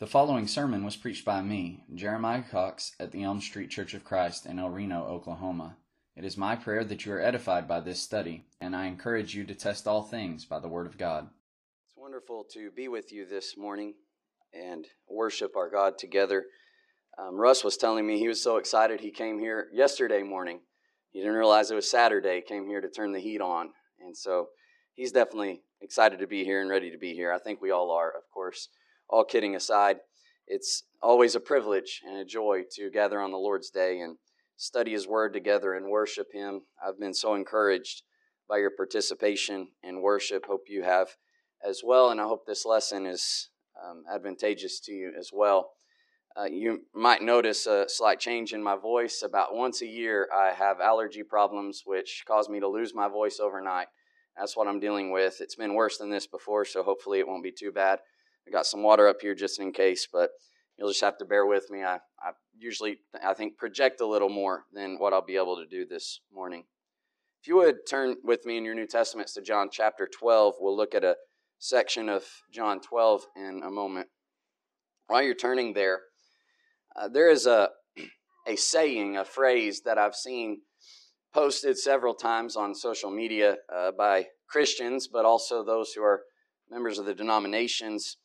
[0.00, 4.04] The following sermon was preached by me, Jeremiah Cox, at the Elm Street Church of
[4.04, 5.76] Christ in El Reno, Oklahoma.
[6.14, 9.42] It is my prayer that you are edified by this study, and I encourage you
[9.46, 11.30] to test all things by the Word of God.
[11.84, 13.94] It's wonderful to be with you this morning
[14.54, 16.44] and worship our God together.
[17.18, 20.60] Um, Russ was telling me he was so excited he came here yesterday morning.
[21.10, 23.70] He didn't realize it was Saturday, came here to turn the heat on.
[23.98, 24.50] And so
[24.94, 27.32] he's definitely excited to be here and ready to be here.
[27.32, 28.68] I think we all are, of course
[29.08, 29.98] all kidding aside,
[30.46, 34.16] it's always a privilege and a joy to gather on the Lord's Day and
[34.56, 36.62] study His Word together and worship Him.
[36.84, 38.02] I've been so encouraged
[38.48, 40.46] by your participation in worship.
[40.46, 41.08] Hope you have
[41.66, 43.50] as well, and I hope this lesson is
[43.82, 45.70] um, advantageous to you as well.
[46.38, 49.22] Uh, you might notice a slight change in my voice.
[49.24, 53.40] About once a year, I have allergy problems, which cause me to lose my voice
[53.40, 53.88] overnight.
[54.36, 55.40] That's what I'm dealing with.
[55.40, 57.98] It's been worse than this before, so hopefully it won't be too bad.
[58.48, 60.30] I got some water up here just in case, but
[60.78, 61.82] you'll just have to bear with me.
[61.82, 65.66] I, I usually, I think, project a little more than what I'll be able to
[65.66, 66.64] do this morning.
[67.42, 70.76] If you would turn with me in your New Testaments to John chapter 12, we'll
[70.76, 71.16] look at a
[71.58, 74.08] section of John 12 in a moment.
[75.08, 76.00] While you're turning there,
[76.96, 77.70] uh, there is a,
[78.46, 80.62] a saying, a phrase that I've seen
[81.34, 86.22] posted several times on social media uh, by Christians, but also those who are
[86.70, 88.16] members of the denominations.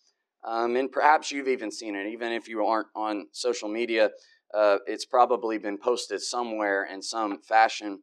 [0.45, 4.11] Um, and perhaps you've even seen it, even if you aren't on social media,
[4.53, 7.99] uh, it's probably been posted somewhere in some fashion.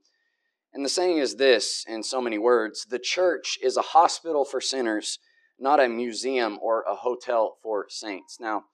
[0.73, 4.61] And the saying is this in so many words the church is a hospital for
[4.61, 5.19] sinners,
[5.59, 8.39] not a museum or a hotel for saints.
[8.41, 8.65] Now,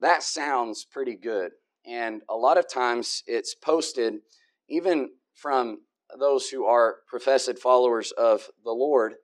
[0.00, 1.52] that sounds pretty good.
[1.86, 4.20] And a lot of times it's posted
[4.68, 5.78] even from
[6.18, 9.14] those who are professed followers of the Lord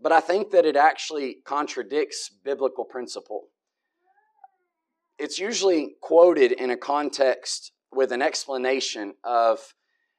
[0.00, 3.48] but I think that it actually contradicts biblical principle.
[5.18, 9.74] It's usually quoted in a context with an explanation of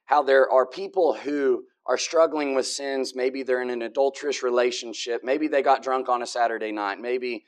[0.06, 3.14] how there are people who are struggling with sins.
[3.14, 5.22] Maybe they're in an adulterous relationship.
[5.22, 6.98] Maybe they got drunk on a Saturday night.
[6.98, 7.44] Maybe,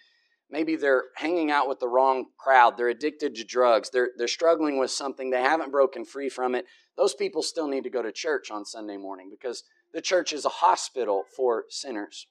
[0.50, 2.76] maybe they're hanging out with the wrong crowd.
[2.76, 3.90] They're addicted to drugs.
[3.90, 5.30] They're, they're struggling with something.
[5.30, 6.66] They haven't broken free from it.
[6.96, 10.44] Those people still need to go to church on Sunday morning because the church is
[10.44, 12.26] a hospital for sinners.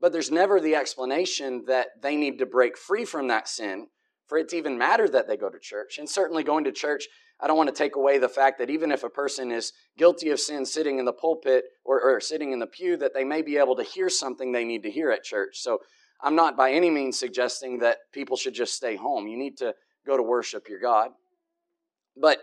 [0.00, 3.88] But there's never the explanation that they need to break free from that sin
[4.26, 5.98] for it to even matter that they go to church.
[5.98, 7.06] And certainly going to church,
[7.40, 10.30] I don't want to take away the fact that even if a person is guilty
[10.30, 13.42] of sin sitting in the pulpit or, or sitting in the pew, that they may
[13.42, 15.58] be able to hear something they need to hear at church.
[15.58, 15.80] So
[16.22, 19.26] I'm not by any means suggesting that people should just stay home.
[19.28, 19.74] You need to
[20.06, 21.10] go to worship your God.
[22.16, 22.38] But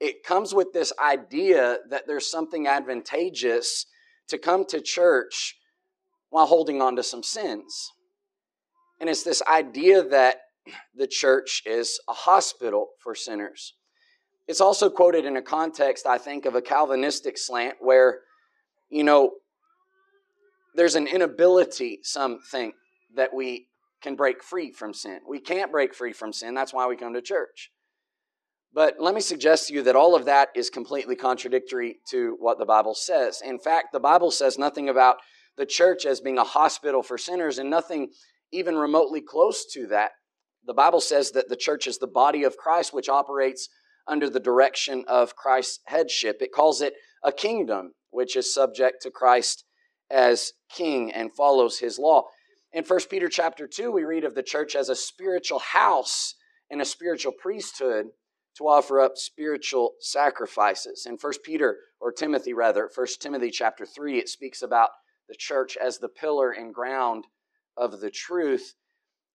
[0.00, 3.86] it comes with this idea that there's something advantageous
[4.28, 5.56] to come to church
[6.30, 7.92] while holding on to some sins.
[9.00, 10.40] And it's this idea that
[10.94, 13.74] the church is a hospital for sinners.
[14.46, 18.20] It's also quoted in a context, I think, of a Calvinistic slant where,
[18.90, 19.32] you know,
[20.74, 22.74] there's an inability, some think,
[23.14, 23.68] that we
[24.00, 25.20] can break free from sin.
[25.28, 26.54] We can't break free from sin.
[26.54, 27.70] That's why we come to church.
[28.72, 32.58] But let me suggest to you that all of that is completely contradictory to what
[32.58, 33.40] the Bible says.
[33.44, 35.16] In fact, the Bible says nothing about
[35.56, 38.10] the church as being a hospital for sinners and nothing
[38.52, 40.12] even remotely close to that.
[40.64, 43.68] The Bible says that the church is the body of Christ, which operates
[44.06, 46.38] under the direction of Christ's headship.
[46.40, 49.64] It calls it a kingdom, which is subject to Christ
[50.10, 52.24] as king and follows his law.
[52.72, 56.34] In 1 Peter chapter 2, we read of the church as a spiritual house
[56.70, 58.06] and a spiritual priesthood
[58.58, 61.06] to offer up spiritual sacrifices.
[61.06, 64.90] In 1 Peter, or Timothy rather, 1 Timothy chapter 3, it speaks about
[65.28, 67.24] the church as the pillar and ground
[67.76, 68.74] of the truth.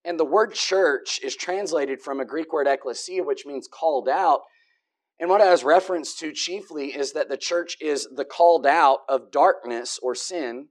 [0.06, 4.42] And the word church is translated from a Greek word ekklesia, which means called out.
[5.20, 9.00] And what I was referenced to chiefly is that the church is the called out
[9.08, 10.68] of darkness or sin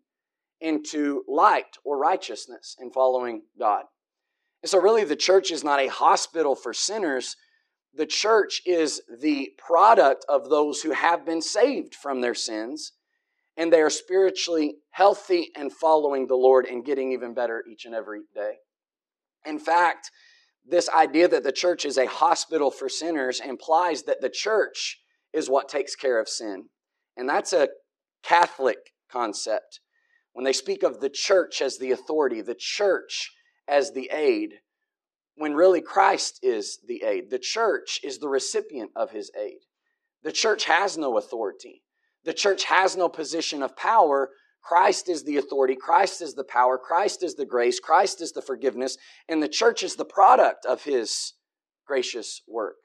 [0.61, 3.85] into light or righteousness in following God.
[4.63, 7.37] And so, really, the church is not a hospital for sinners.
[7.95, 12.93] The church is the product of those who have been saved from their sins
[13.57, 17.95] and they are spiritually healthy and following the Lord and getting even better each and
[17.95, 18.55] every day.
[19.45, 20.11] In fact,
[20.65, 25.01] this idea that the church is a hospital for sinners implies that the church
[25.33, 26.67] is what takes care of sin.
[27.17, 27.69] And that's a
[28.23, 28.79] Catholic
[29.11, 29.81] concept.
[30.33, 33.33] When they speak of the church as the authority, the church
[33.69, 34.61] as the aid,
[35.37, 39.61] when really Christ is the aid, the church is the recipient of his aid.
[40.23, 41.83] The church has no authority.
[42.25, 44.31] The church has no position of power,
[44.63, 48.43] Christ is the authority, Christ is the power, Christ is the grace, Christ is the
[48.43, 48.97] forgiveness,
[49.29, 51.35] and the church is the product of his
[51.85, 52.77] gracious work.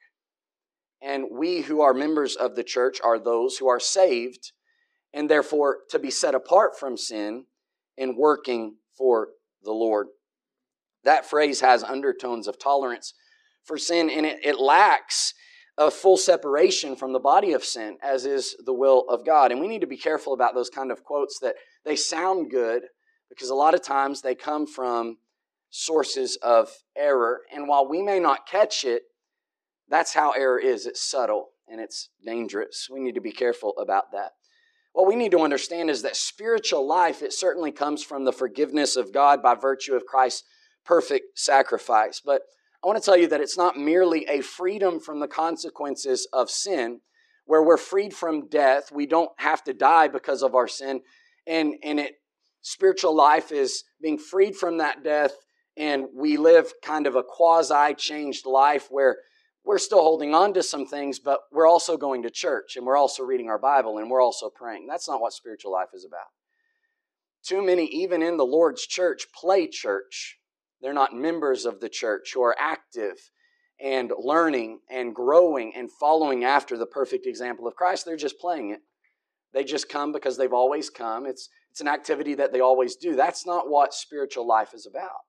[1.01, 4.51] And we who are members of the church are those who are saved
[5.13, 7.45] and therefore to be set apart from sin
[7.97, 9.29] and working for
[9.63, 10.07] the Lord.
[11.07, 13.13] That phrase has undertones of tolerance
[13.63, 15.33] for sin and it, it lacks
[15.77, 19.53] a full separation from the body of sin, as is the will of God.
[19.53, 21.55] And we need to be careful about those kind of quotes that
[21.85, 22.83] they sound good
[23.29, 25.17] because a lot of times they come from
[25.69, 27.39] sources of error.
[27.53, 29.03] And while we may not catch it,
[29.87, 30.85] that's how error is.
[30.85, 32.89] It's subtle and it's dangerous.
[32.91, 34.31] We need to be careful about that.
[34.91, 38.97] What we need to understand is that spiritual life, it certainly comes from the forgiveness
[38.97, 40.43] of God by virtue of Christ's
[40.87, 42.21] perfect sacrifice.
[42.23, 42.41] But
[42.83, 46.49] I want to tell you that it's not merely a freedom from the consequences of
[46.49, 47.01] sin,
[47.45, 48.91] where we're freed from death.
[48.91, 51.01] We don't have to die because of our sin.
[51.45, 52.13] And, and it
[52.61, 55.33] spiritual life is being freed from that death,
[55.77, 59.17] and we live kind of a quasi changed life where
[59.63, 62.95] we're still holding on to some things, but we're also going to church and we're
[62.95, 64.87] also reading our Bible and we're also praying.
[64.87, 66.27] That's not what spiritual life is about.
[67.43, 70.37] Too many, even in the Lord's church, play church
[70.81, 73.31] they're not members of the church who are active
[73.79, 78.05] and learning and growing and following after the perfect example of Christ.
[78.05, 78.81] They're just playing it.
[79.53, 81.25] They just come because they've always come.
[81.25, 83.15] It's, it's an activity that they always do.
[83.15, 85.21] That's not what spiritual life is about.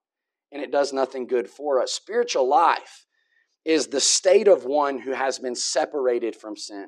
[0.51, 1.91] And it does nothing good for us.
[1.91, 3.05] Spiritual life
[3.65, 6.87] is the state of one who has been separated from sin.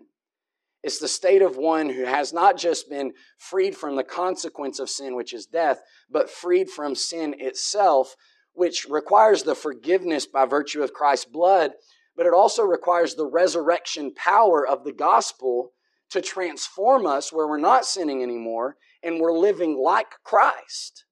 [0.83, 4.89] It's the state of one who has not just been freed from the consequence of
[4.89, 5.79] sin, which is death,
[6.09, 8.15] but freed from sin itself
[8.53, 11.71] which requires the forgiveness by virtue of Christ's blood,
[12.15, 15.71] but it also requires the resurrection power of the gospel
[16.09, 21.05] to transform us where we're not sinning anymore and we're living like Christ.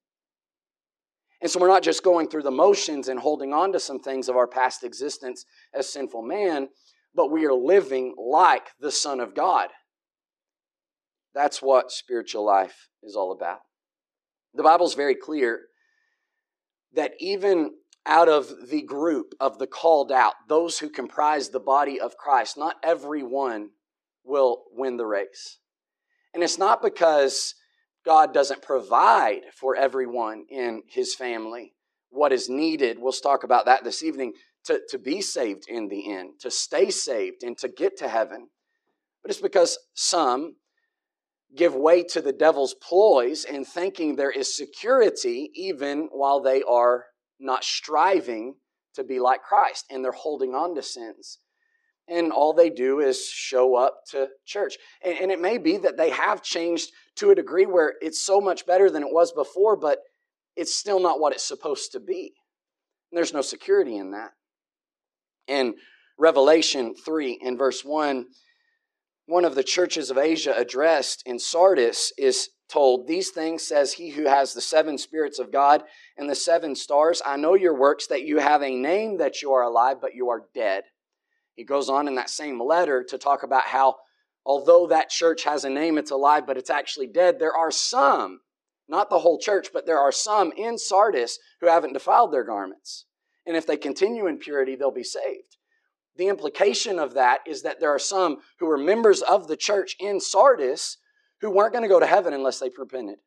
[1.41, 4.27] And so we're not just going through the motions and holding on to some things
[4.27, 6.67] of our past existence as sinful man,
[7.15, 9.69] but we are living like the Son of God.
[11.33, 13.59] That's what spiritual life is all about.
[14.53, 15.61] The Bible's very clear
[16.93, 17.71] that even
[18.05, 22.57] out of the group of the called out, those who comprise the body of Christ,
[22.57, 23.69] not everyone
[24.23, 25.59] will win the race.
[26.33, 27.55] And it's not because
[28.05, 31.73] God doesn't provide for everyone in his family
[32.09, 32.97] what is needed.
[32.99, 34.33] We'll talk about that this evening
[34.65, 38.47] to, to be saved in the end, to stay saved, and to get to heaven.
[39.21, 40.55] But it's because some
[41.55, 47.05] give way to the devil's ploys and thinking there is security even while they are
[47.39, 48.55] not striving
[48.95, 51.39] to be like Christ and they're holding on to sins.
[52.07, 54.77] And all they do is show up to church.
[55.03, 58.41] And, and it may be that they have changed to a degree where it's so
[58.41, 59.99] much better than it was before, but
[60.55, 62.33] it's still not what it's supposed to be.
[63.11, 64.31] And there's no security in that.
[65.47, 65.75] In
[66.17, 68.25] Revelation 3, in verse 1,
[69.29, 74.09] one of the churches of Asia addressed in Sardis is told, These things says he
[74.09, 75.83] who has the seven spirits of God
[76.17, 77.21] and the seven stars.
[77.23, 80.29] I know your works, that you have a name that you are alive, but you
[80.29, 80.85] are dead.
[81.53, 83.97] He goes on in that same letter to talk about how,
[84.47, 87.37] although that church has a name, it's alive, but it's actually dead.
[87.37, 88.39] There are some,
[88.87, 93.05] not the whole church, but there are some in Sardis who haven't defiled their garments.
[93.45, 95.48] And if they continue in purity, they'll be saved.
[96.19, 99.95] The implication of that is that there are some who were members of the church
[100.01, 100.97] in Sardis
[101.39, 103.19] who weren't going to go to heaven unless they repented.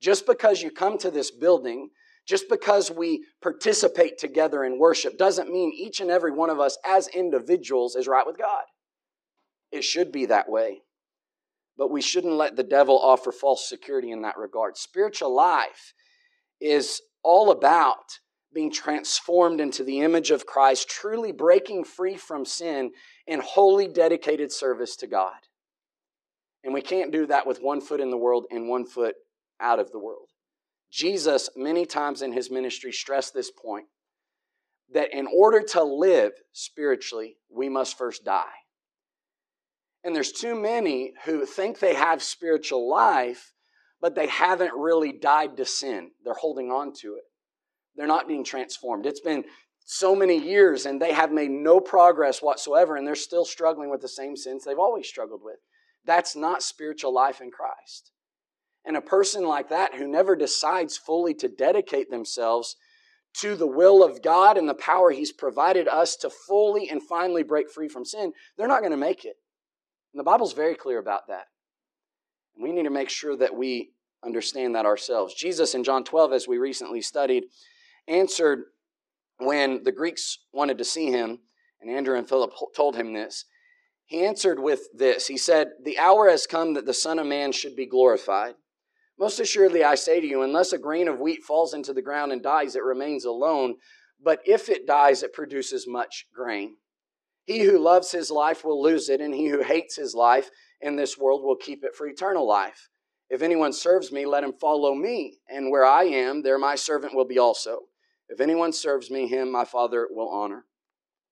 [0.00, 1.90] Just because you come to this building,
[2.26, 6.78] just because we participate together in worship, doesn't mean each and every one of us
[6.82, 8.64] as individuals is right with God.
[9.70, 10.80] It should be that way.
[11.76, 14.78] But we shouldn't let the devil offer false security in that regard.
[14.78, 15.92] Spiritual life
[16.58, 18.18] is all about
[18.54, 22.92] being transformed into the image of Christ, truly breaking free from sin
[23.26, 25.34] in wholly dedicated service to God.
[26.64, 29.14] And we can't do that with one foot in the world and one foot
[29.60, 30.28] out of the world.
[30.90, 33.86] Jesus, many times in his ministry, stressed this point
[34.92, 38.44] that in order to live spiritually, we must first die.
[40.04, 43.52] And there's too many who think they have spiritual life,
[44.00, 46.10] but they haven't really died to sin.
[46.24, 47.24] They're holding on to it.
[47.96, 49.06] They're not being transformed.
[49.06, 49.44] It's been
[49.84, 54.00] so many years and they have made no progress whatsoever and they're still struggling with
[54.00, 55.56] the same sins they've always struggled with.
[56.04, 58.12] That's not spiritual life in Christ.
[58.84, 62.76] And a person like that who never decides fully to dedicate themselves
[63.40, 67.42] to the will of God and the power He's provided us to fully and finally
[67.42, 69.36] break free from sin, they're not going to make it.
[70.12, 71.46] And the Bible's very clear about that.
[72.60, 73.92] We need to make sure that we
[74.24, 75.34] understand that ourselves.
[75.34, 77.44] Jesus in John 12, as we recently studied,
[78.08, 78.64] answered
[79.38, 81.40] when the Greeks wanted to see him,
[81.80, 83.44] and Andrew and Philip told him this.
[84.04, 87.52] He answered with this He said, The hour has come that the Son of Man
[87.52, 88.54] should be glorified.
[89.18, 92.32] Most assuredly, I say to you, unless a grain of wheat falls into the ground
[92.32, 93.76] and dies, it remains alone.
[94.22, 96.76] But if it dies, it produces much grain.
[97.44, 100.96] He who loves his life will lose it, and he who hates his life in
[100.96, 102.88] this world will keep it for eternal life.
[103.28, 107.14] If anyone serves me, let him follow me, and where I am, there my servant
[107.14, 107.80] will be also.
[108.32, 110.64] If anyone serves me, him my Father will honor.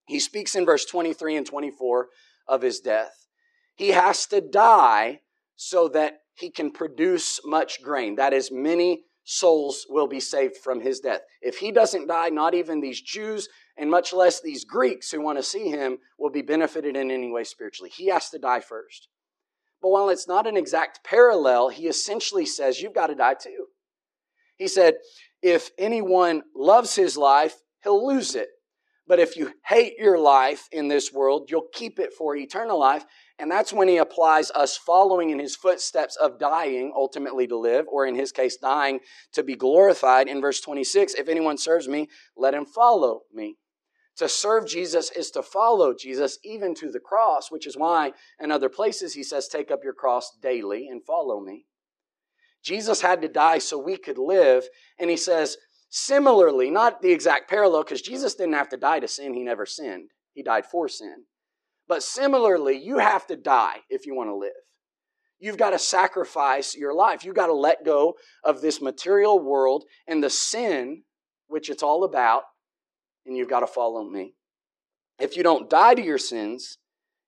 [0.05, 2.09] He speaks in verse 23 and 24
[2.47, 3.27] of his death.
[3.75, 5.21] He has to die
[5.55, 8.15] so that he can produce much grain.
[8.15, 11.21] That is, many souls will be saved from his death.
[11.41, 15.39] If he doesn't die, not even these Jews and much less these Greeks who want
[15.39, 17.89] to see him will be benefited in any way spiritually.
[17.89, 19.07] He has to die first.
[19.81, 23.67] But while it's not an exact parallel, he essentially says, You've got to die too.
[24.57, 24.95] He said,
[25.41, 28.49] If anyone loves his life, he'll lose it.
[29.07, 33.03] But if you hate your life in this world, you'll keep it for eternal life.
[33.39, 37.87] And that's when he applies us following in his footsteps of dying, ultimately to live,
[37.89, 38.99] or in his case, dying
[39.33, 40.27] to be glorified.
[40.27, 42.07] In verse 26, if anyone serves me,
[42.37, 43.57] let him follow me.
[44.17, 48.51] To serve Jesus is to follow Jesus even to the cross, which is why in
[48.51, 51.65] other places he says, Take up your cross daily and follow me.
[52.63, 54.65] Jesus had to die so we could live.
[54.99, 55.57] And he says,
[55.89, 59.65] similarly, not the exact parallel, because Jesus didn't have to die to sin, he never
[59.65, 60.09] sinned.
[60.33, 61.23] He died for sin.
[61.87, 64.51] But similarly, you have to die if you want to live.
[65.39, 67.25] You've got to sacrifice your life.
[67.25, 68.13] You've got to let go
[68.43, 71.03] of this material world and the sin,
[71.47, 72.43] which it's all about,
[73.25, 74.35] and you've got to follow me.
[75.19, 76.77] If you don't die to your sins,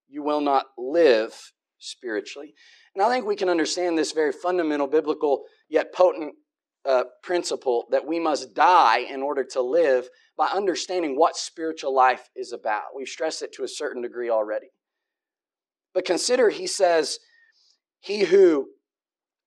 [0.07, 2.53] you will not live spiritually.
[2.95, 6.35] And I think we can understand this very fundamental biblical yet potent
[6.85, 12.29] uh, principle that we must die in order to live by understanding what spiritual life
[12.35, 12.95] is about.
[12.95, 14.67] We've stressed it to a certain degree already.
[15.93, 17.19] But consider, he says,
[17.99, 18.67] he who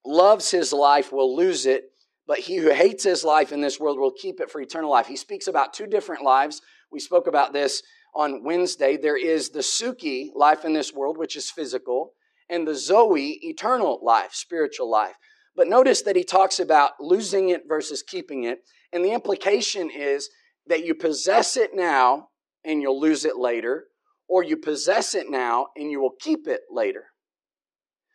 [0.04, 1.90] loves his life will lose it,
[2.26, 5.06] but he who hates his life in this world will keep it for eternal life.
[5.06, 6.62] He speaks about two different lives.
[6.90, 7.82] We spoke about this
[8.14, 8.96] on Wednesday.
[8.96, 12.12] There is the psuche life in this world, which is physical,
[12.48, 15.16] and the Zoe, eternal life, spiritual life.
[15.54, 18.60] But notice that he talks about losing it versus keeping it.
[18.92, 20.28] And the implication is
[20.66, 22.28] that you possess it now
[22.64, 23.84] and you'll lose it later,
[24.28, 27.04] or you possess it now and you will keep it later.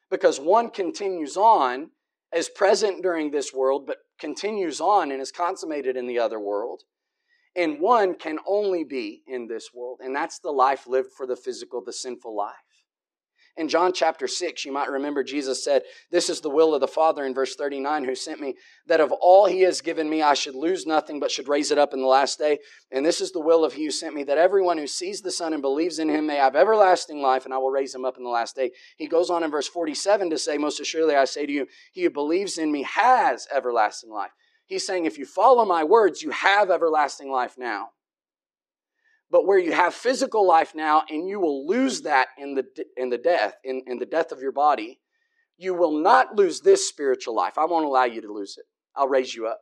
[0.09, 1.91] Because one continues on
[2.33, 6.83] as present during this world, but continues on and is consummated in the other world.
[7.55, 11.35] And one can only be in this world, and that's the life lived for the
[11.35, 12.55] physical, the sinful life.
[13.57, 16.87] In John chapter 6, you might remember Jesus said, This is the will of the
[16.87, 18.55] Father in verse 39 who sent me,
[18.87, 21.77] that of all he has given me, I should lose nothing, but should raise it
[21.77, 22.59] up in the last day.
[22.91, 25.31] And this is the will of he who sent me, that everyone who sees the
[25.31, 28.17] Son and believes in him may have everlasting life, and I will raise him up
[28.17, 28.71] in the last day.
[28.97, 32.03] He goes on in verse 47 to say, Most assuredly I say to you, he
[32.03, 34.31] who believes in me has everlasting life.
[34.65, 37.89] He's saying, If you follow my words, you have everlasting life now
[39.31, 42.65] but where you have physical life now and you will lose that in the,
[42.97, 44.99] in the death, in, in the death of your body,
[45.57, 47.57] you will not lose this spiritual life.
[47.57, 48.65] I won't allow you to lose it.
[48.95, 49.61] I'll raise you up.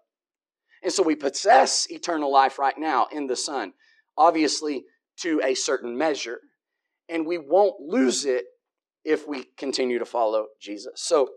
[0.81, 3.73] And so we possess eternal life right now in the Son,
[4.17, 4.85] obviously
[5.17, 6.39] to a certain measure.
[7.07, 8.45] And we won't lose it
[9.03, 10.93] if we continue to follow Jesus.
[10.95, 11.29] So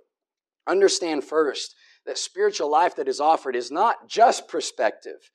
[0.66, 1.74] understand first
[2.06, 5.30] that spiritual life that is offered is not just perspective.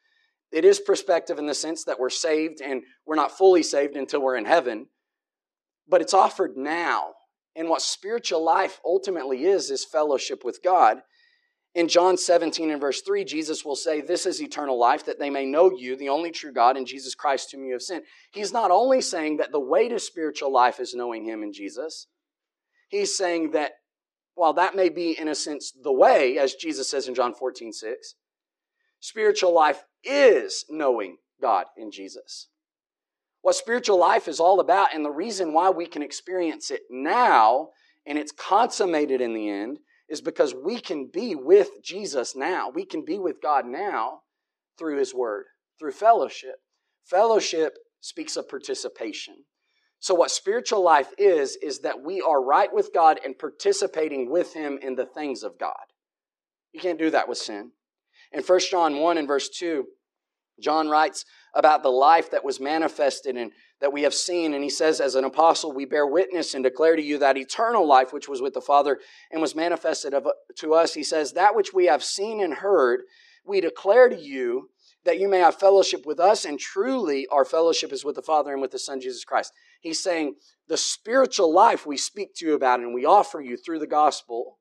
[0.51, 4.21] It is perspective in the sense that we're saved and we're not fully saved until
[4.21, 4.87] we're in heaven,
[5.87, 7.13] but it's offered now.
[7.55, 10.99] And what spiritual life ultimately is, is fellowship with God.
[11.73, 15.29] In John 17 and verse 3, Jesus will say, This is eternal life, that they
[15.29, 18.05] may know you, the only true God, and Jesus Christ, whom you have sent.
[18.31, 22.07] He's not only saying that the way to spiritual life is knowing Him in Jesus,
[22.89, 23.73] he's saying that
[24.35, 27.73] while that may be, in a sense, the way, as Jesus says in John 14,
[27.73, 28.15] 6,
[28.99, 32.47] spiritual life is knowing God in Jesus.
[33.41, 37.69] What spiritual life is all about, and the reason why we can experience it now
[38.07, 42.69] and it's consummated in the end, is because we can be with Jesus now.
[42.69, 44.21] We can be with God now
[44.79, 45.45] through His Word,
[45.77, 46.55] through fellowship.
[47.03, 49.35] Fellowship speaks of participation.
[49.99, 54.53] So, what spiritual life is, is that we are right with God and participating with
[54.53, 55.75] Him in the things of God.
[56.71, 57.71] You can't do that with sin.
[58.31, 59.85] In 1 John 1 and verse 2,
[60.59, 64.53] John writes about the life that was manifested and that we have seen.
[64.53, 67.85] And he says, As an apostle, we bear witness and declare to you that eternal
[67.85, 68.99] life which was with the Father
[69.31, 70.13] and was manifested
[70.57, 70.93] to us.
[70.93, 73.01] He says, That which we have seen and heard,
[73.45, 74.69] we declare to you
[75.05, 76.43] that you may have fellowship with us.
[76.43, 79.53] And truly, our fellowship is with the Father and with the Son, Jesus Christ.
[79.79, 80.35] He's saying,
[80.67, 84.57] The spiritual life we speak to you about and we offer you through the gospel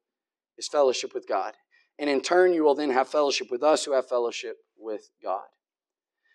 [0.58, 1.54] is fellowship with God.
[1.99, 5.45] And in turn, you will then have fellowship with us who have fellowship with God.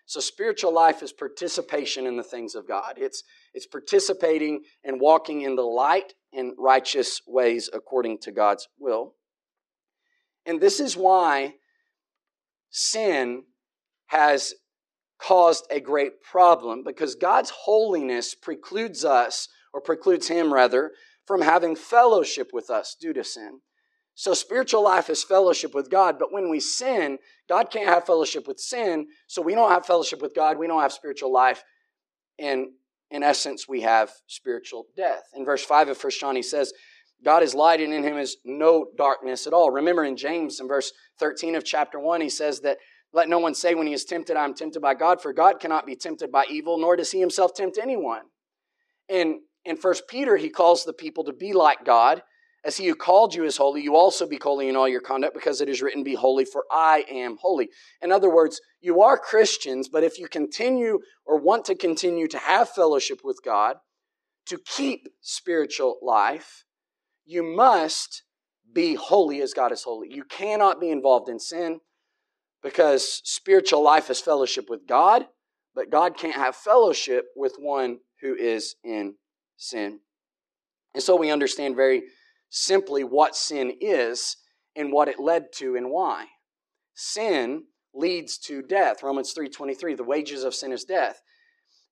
[0.06, 2.96] So spiritual life is participation in the things of God.
[2.98, 9.15] It's, it's participating and walking in the light and righteous ways according to God's will.
[10.46, 11.53] And this is why
[12.72, 13.44] sin
[14.08, 14.53] has
[15.18, 20.91] caused a great problem because God's holiness precludes us, or precludes Him rather,
[21.25, 23.62] from having fellowship with us due to sin.
[24.21, 27.17] So spiritual life is fellowship with God, but when we sin,
[27.49, 30.83] God can't have fellowship with sin, so we don't have fellowship with God, we don't
[30.83, 31.63] have spiritual life,
[32.37, 32.67] and
[33.09, 35.23] in essence, we have spiritual death.
[35.33, 36.71] In verse 5 of 1 John, he says,
[37.25, 39.71] God is light and in him is no darkness at all.
[39.71, 42.77] Remember in James, in verse 13 of chapter 1, he says that
[43.13, 45.59] let no one say when he is tempted, I am tempted by God, for God
[45.59, 48.21] cannot be tempted by evil, nor does he himself tempt anyone.
[49.09, 52.21] In, in 1 Peter, he calls the people to be like God
[52.63, 55.34] as he who called you is holy, you also be holy in all your conduct,
[55.34, 57.70] because it is written, Be holy, for I am holy.
[58.01, 62.38] In other words, you are Christians, but if you continue or want to continue to
[62.38, 63.77] have fellowship with God,
[64.46, 66.65] to keep spiritual life,
[67.25, 68.24] you must
[68.72, 70.10] be holy as God is holy.
[70.12, 71.80] You cannot be involved in sin
[72.62, 75.25] because spiritual life is fellowship with God,
[75.74, 79.15] but God can't have fellowship with one who is in
[79.58, 80.00] sin.
[80.94, 82.03] And so we understand very
[82.51, 84.38] simply what sin is
[84.75, 86.27] and what it led to and why.
[86.93, 89.01] Sin leads to death.
[89.01, 91.22] Romans 3:23, the wages of sin is death.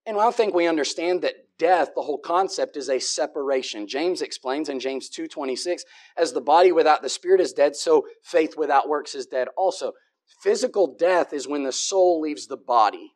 [0.05, 3.87] And I think we understand that death, the whole concept is a separation.
[3.87, 5.83] James explains in James 2:26,
[6.15, 9.93] as the body without the spirit is dead, so faith without works is dead also.
[10.41, 13.15] Physical death is when the soul leaves the body.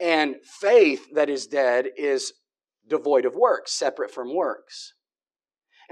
[0.00, 2.32] And faith that is dead is
[2.86, 4.94] devoid of works, separate from works.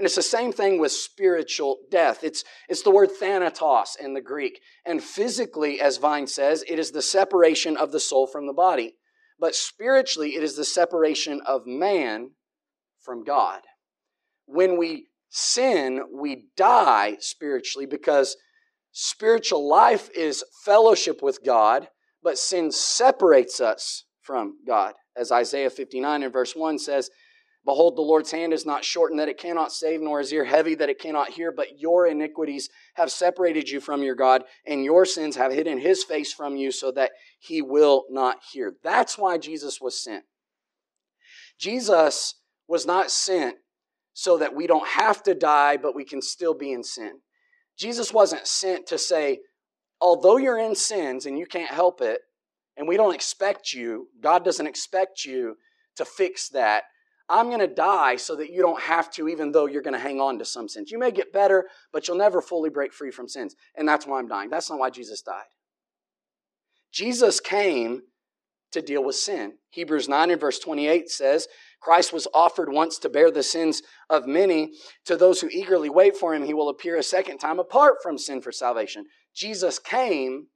[0.01, 2.23] And it's the same thing with spiritual death.
[2.23, 4.59] It's, it's the word thanatos in the Greek.
[4.83, 8.95] And physically, as Vine says, it is the separation of the soul from the body.
[9.39, 12.31] But spiritually, it is the separation of man
[12.99, 13.61] from God.
[14.47, 18.37] When we sin, we die spiritually because
[18.91, 21.89] spiritual life is fellowship with God,
[22.23, 24.95] but sin separates us from God.
[25.15, 27.11] As Isaiah 59 and verse 1 says,
[27.63, 30.73] Behold, the Lord's hand is not shortened that it cannot save, nor his ear heavy
[30.75, 35.05] that it cannot hear, but your iniquities have separated you from your God, and your
[35.05, 38.73] sins have hidden his face from you so that he will not hear.
[38.83, 40.23] That's why Jesus was sent.
[41.59, 42.35] Jesus
[42.67, 43.57] was not sent
[44.13, 47.19] so that we don't have to die, but we can still be in sin.
[47.77, 49.39] Jesus wasn't sent to say,
[49.99, 52.21] although you're in sins and you can't help it,
[52.75, 55.57] and we don't expect you, God doesn't expect you
[55.97, 56.85] to fix that
[57.31, 59.99] I'm going to die so that you don't have to, even though you're going to
[59.99, 60.91] hang on to some sins.
[60.91, 63.55] You may get better, but you'll never fully break free from sins.
[63.75, 64.49] And that's why I'm dying.
[64.49, 65.45] That's not why Jesus died.
[66.91, 68.01] Jesus came
[68.73, 69.53] to deal with sin.
[69.69, 71.47] Hebrews 9 and verse 28 says,
[71.79, 74.73] Christ was offered once to bear the sins of many.
[75.05, 78.17] To those who eagerly wait for him, he will appear a second time apart from
[78.17, 79.05] sin for salvation.
[79.33, 80.47] Jesus came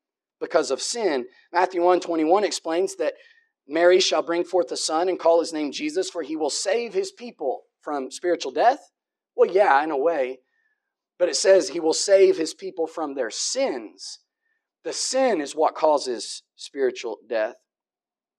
[0.41, 1.25] because of sin.
[1.53, 3.13] Matthew 1 21 explains that
[3.67, 6.93] Mary shall bring forth a son and call his name Jesus, for he will save
[6.93, 8.91] his people from spiritual death.
[9.35, 10.39] Well, yeah, in a way.
[11.17, 14.19] But it says he will save his people from their sins.
[14.83, 17.55] The sin is what causes spiritual death.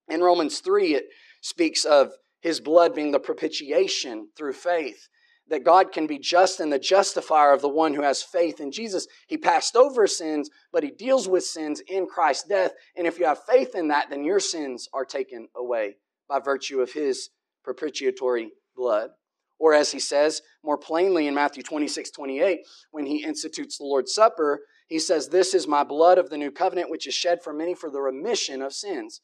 [0.09, 1.07] In Romans 3, it
[1.41, 5.09] speaks of his blood being the propitiation through faith
[5.49, 8.73] that God can be just and the justifier of the one who has faith in
[8.73, 9.07] Jesus.
[9.29, 12.73] He passed over sins, but he deals with sins in Christ's death.
[12.97, 15.97] And if you have faith in that, then your sins are taken away
[16.29, 17.31] by virtue of his
[17.63, 19.11] propitiatory blood.
[19.59, 24.15] Or as he says more plainly in Matthew 26, 28, when he institutes the Lord's
[24.15, 27.53] Supper, he says, This is my blood of the new covenant, which is shed for
[27.53, 29.21] many for the remission of sins.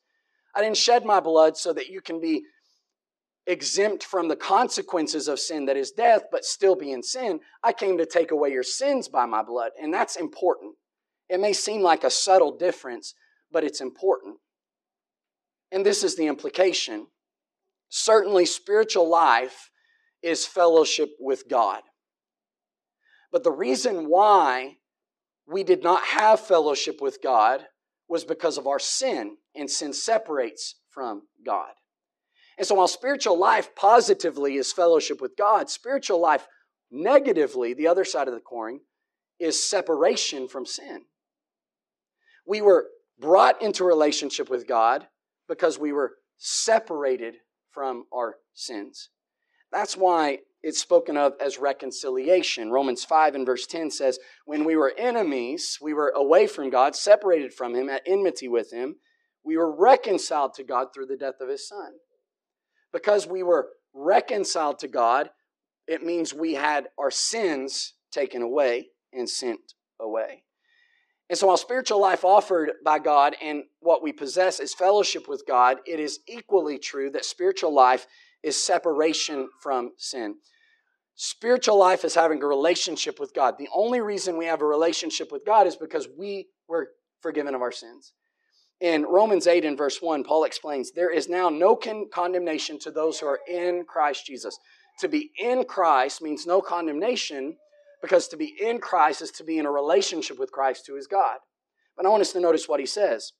[0.55, 2.45] I didn't shed my blood so that you can be
[3.47, 7.41] exempt from the consequences of sin that is death, but still be in sin.
[7.63, 10.75] I came to take away your sins by my blood, and that's important.
[11.29, 13.15] It may seem like a subtle difference,
[13.51, 14.37] but it's important.
[15.73, 17.07] And this is the implication.
[17.89, 19.71] Certainly, spiritual life
[20.23, 21.83] is fellowship with God.
[23.33, 24.77] But the reason why
[25.47, 27.67] we did not have fellowship with God
[28.09, 29.37] was because of our sin.
[29.55, 31.73] and sin separates from God.
[32.59, 36.47] And so while spiritual life positively is fellowship with God, spiritual life
[36.91, 38.81] negatively, the other side of the coin,
[39.41, 41.03] is separation from sin.
[42.47, 42.89] We were
[43.19, 45.07] brought into relationship with God
[45.49, 47.37] because we were separated
[47.71, 49.11] from our sins.
[49.71, 52.71] That's why it's spoken of as reconciliation.
[52.71, 56.95] Romans 5 and verse 10 says, When we were enemies, we were away from God,
[56.95, 58.97] separated from Him, at enmity with Him,
[59.45, 61.93] we were reconciled to God through the death of His Son.
[62.93, 65.31] Because we were reconciled to God,
[65.87, 70.45] it means we had our sins taken away and sent away.
[71.29, 75.45] And so, while spiritual life offered by God and what we possess is fellowship with
[75.47, 78.07] God, it is equally true that spiritual life
[78.43, 80.37] is separation from sin.
[81.15, 83.55] Spiritual life is having a relationship with God.
[83.59, 87.63] The only reason we have a relationship with God is because we were forgiven of
[87.63, 88.13] our sins.
[88.83, 92.91] In Romans 8 and verse 1, Paul explains, There is now no con- condemnation to
[92.91, 94.59] those who are in Christ Jesus.
[94.99, 97.59] To be in Christ means no condemnation
[98.03, 101.07] because to be in Christ is to be in a relationship with Christ who is
[101.07, 101.39] God.
[101.97, 103.31] But I want us to notice what he says.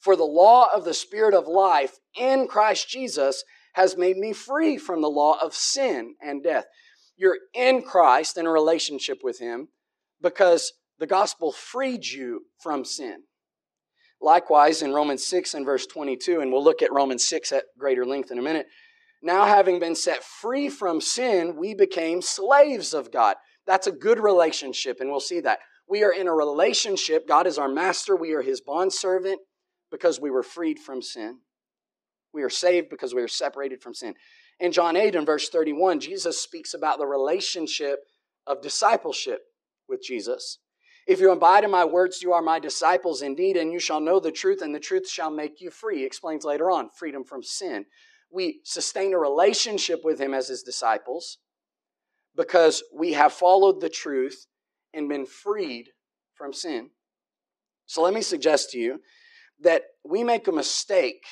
[0.00, 4.76] For the law of the Spirit of life in Christ Jesus has made me free
[4.76, 6.66] from the law of sin and death.
[7.16, 9.68] You're in Christ in a relationship with him
[10.20, 13.22] because the gospel freed you from sin.
[14.20, 18.04] Likewise, in Romans 6 and verse 22, and we'll look at Romans 6 at greater
[18.04, 18.66] length in a minute.
[19.22, 23.36] Now, having been set free from sin, we became slaves of God.
[23.66, 25.58] That's a good relationship, and we'll see that.
[25.88, 27.28] We are in a relationship.
[27.28, 28.16] God is our master.
[28.16, 29.40] We are his bondservant
[29.90, 31.38] because we were freed from sin.
[32.32, 34.14] We are saved because we are separated from sin.
[34.58, 38.00] In John 8 and verse 31, Jesus speaks about the relationship
[38.46, 39.40] of discipleship
[39.88, 40.58] with Jesus.
[41.06, 44.18] If you abide in my words, you are my disciples indeed, and you shall know
[44.18, 45.98] the truth, and the truth shall make you free.
[45.98, 47.86] He explains later on freedom from sin.
[48.30, 51.38] We sustain a relationship with him as his disciples
[52.36, 54.46] because we have followed the truth
[54.92, 55.90] and been freed
[56.34, 56.90] from sin.
[57.86, 59.00] So let me suggest to you
[59.60, 61.24] that we make a mistake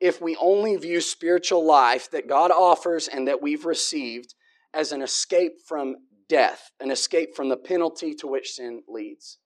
[0.00, 4.34] if we only view spiritual life that God offers and that we've received
[4.74, 5.94] as an escape from
[6.28, 9.38] death, an escape from the penalty to which sin leads.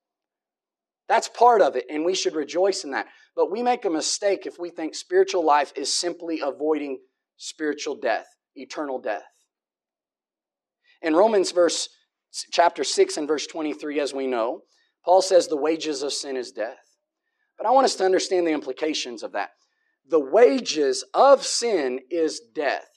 [1.09, 3.07] That's part of it, and we should rejoice in that.
[3.35, 6.99] But we make a mistake if we think spiritual life is simply avoiding
[7.37, 9.23] spiritual death, eternal death.
[11.01, 11.89] In Romans verse
[12.53, 14.63] chapter 6 and verse 23 as we know,
[15.05, 16.77] Paul says the wages of sin is death.
[17.57, 19.51] But I want us to understand the implications of that.
[20.09, 22.89] The wages of sin is death.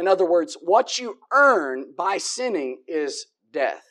[0.00, 3.84] In other words, what you earn by sinning is death.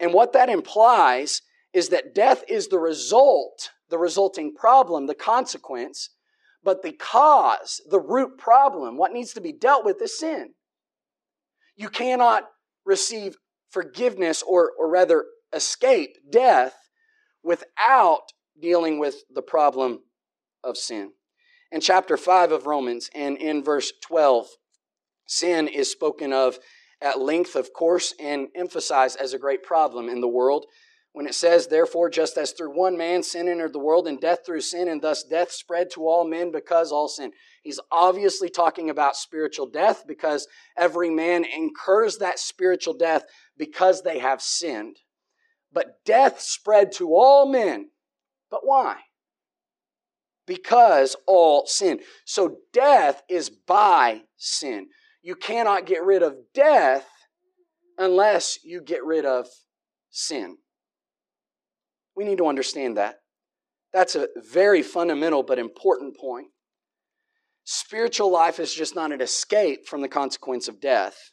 [0.00, 1.42] And what that implies
[1.74, 6.08] is that death is the result, the resulting problem, the consequence,
[6.64, 10.54] but the cause, the root problem, what needs to be dealt with is sin.
[11.76, 12.44] You cannot
[12.86, 13.36] receive
[13.68, 16.74] forgiveness or, or rather escape death
[17.44, 18.22] without
[18.58, 20.00] dealing with the problem
[20.64, 21.12] of sin.
[21.70, 24.46] In chapter 5 of Romans and in verse 12,
[25.28, 26.58] sin is spoken of
[27.00, 30.66] at length, of course, and emphasized as a great problem in the world.
[31.12, 34.40] When it says, Therefore, just as through one man sin entered the world, and death
[34.44, 37.32] through sin, and thus death spread to all men because all sin.
[37.62, 43.24] He's obviously talking about spiritual death because every man incurs that spiritual death
[43.56, 44.96] because they have sinned.
[45.72, 47.90] But death spread to all men.
[48.50, 48.96] But why?
[50.46, 52.00] Because all sin.
[52.24, 54.88] So death is by sin.
[55.22, 57.06] You cannot get rid of death
[57.96, 59.46] unless you get rid of
[60.10, 60.58] sin.
[62.16, 63.16] We need to understand that.
[63.92, 66.48] That's a very fundamental but important point.
[67.64, 71.32] Spiritual life is just not an escape from the consequence of death.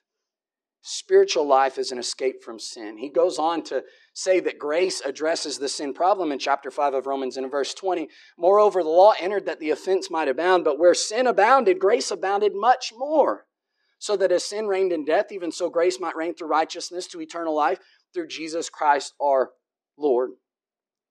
[0.82, 2.98] Spiritual life is an escape from sin.
[2.98, 7.08] He goes on to say that grace addresses the sin problem in chapter 5 of
[7.08, 8.08] Romans in verse 20.
[8.38, 12.52] Moreover, the law entered that the offense might abound, but where sin abounded, grace abounded
[12.54, 13.46] much more
[14.06, 17.20] so that as sin reigned in death, even so grace might reign through righteousness to
[17.20, 17.80] eternal life
[18.14, 19.50] through Jesus Christ our
[19.98, 20.32] Lord.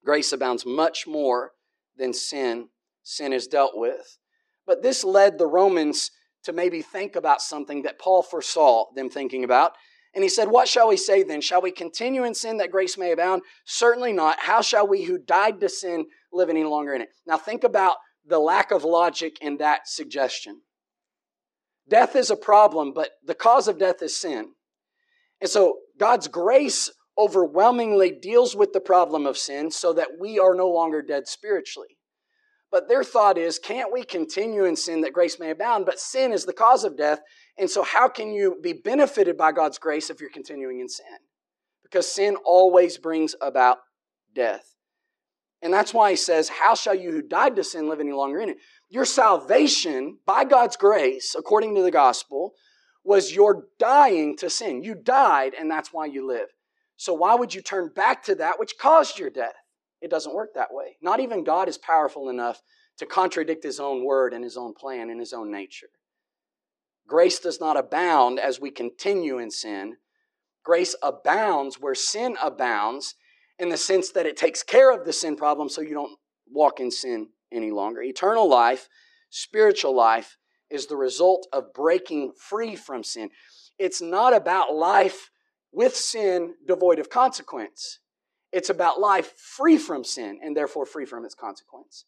[0.05, 1.51] Grace abounds much more
[1.99, 2.69] than sin.
[3.03, 4.19] Sin is dealt with.
[4.65, 6.13] But this led the Romans
[6.45, 9.73] to maybe think about something that Paul foresaw them thinking about.
[10.15, 11.41] And he said, What shall we say then?
[11.41, 13.43] Shall we continue in sin that grace may abound?
[13.65, 14.39] Certainly not.
[14.39, 17.09] How shall we who died to sin live any longer in it?
[17.27, 20.61] Now think about the lack of logic in that suggestion.
[21.89, 24.53] Death is a problem, but the cause of death is sin.
[25.41, 30.55] And so God's grace overwhelmingly deals with the problem of sin so that we are
[30.55, 31.97] no longer dead spiritually.
[32.73, 35.87] But their thought is, can't we continue in sin that grace may abound?
[35.87, 37.21] But sin is the cause of death.
[37.57, 41.07] And so, how can you be benefited by God's grace if you're continuing in sin?
[41.85, 43.79] Because sin always brings about
[44.35, 44.75] death.
[45.63, 48.41] And that's why he says, How shall you who died to sin live any longer
[48.41, 48.57] in it?
[48.95, 52.55] Your salvation, by God's grace, according to the gospel,
[53.03, 54.85] was your dying to sin.
[54.85, 56.47] You died, and that's why you live.
[56.97, 59.57] So, why would you turn back to that which caused your death?
[60.01, 60.97] It doesn't work that way.
[61.03, 62.63] Not even God is powerful enough
[62.99, 65.91] to contradict his own word and his own plan and his own nature.
[67.09, 69.97] Grace does not abound as we continue in sin.
[70.63, 73.17] Grace abounds where sin abounds
[73.59, 76.17] in the sense that it takes care of the sin problem so you don't
[76.49, 78.03] walk in sin any longer.
[78.03, 78.89] Eternal life,
[79.31, 80.37] spiritual life,
[80.71, 83.31] is the result of breaking free from sin.
[83.79, 85.31] It's not about life
[85.73, 88.01] with sin devoid of consequence.
[88.53, 92.05] It's about life free from sin and therefore free from its consequence.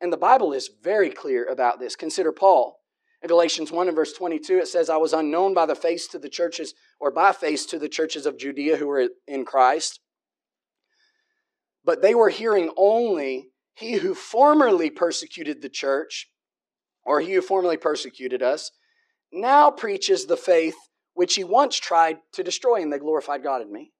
[0.00, 1.96] And the Bible is very clear about this.
[1.96, 2.78] Consider Paul.
[3.20, 6.20] In Galatians 1 and verse 22, it says, I was unknown by the face to
[6.20, 9.98] the churches, or by face to the churches of Judea who were in Christ.
[11.84, 16.28] But they were hearing only, He who formerly persecuted the church,
[17.04, 18.72] or he who formerly persecuted us,
[19.32, 20.74] now preaches the faith
[21.14, 23.92] which he once tried to destroy, and they glorified God in me.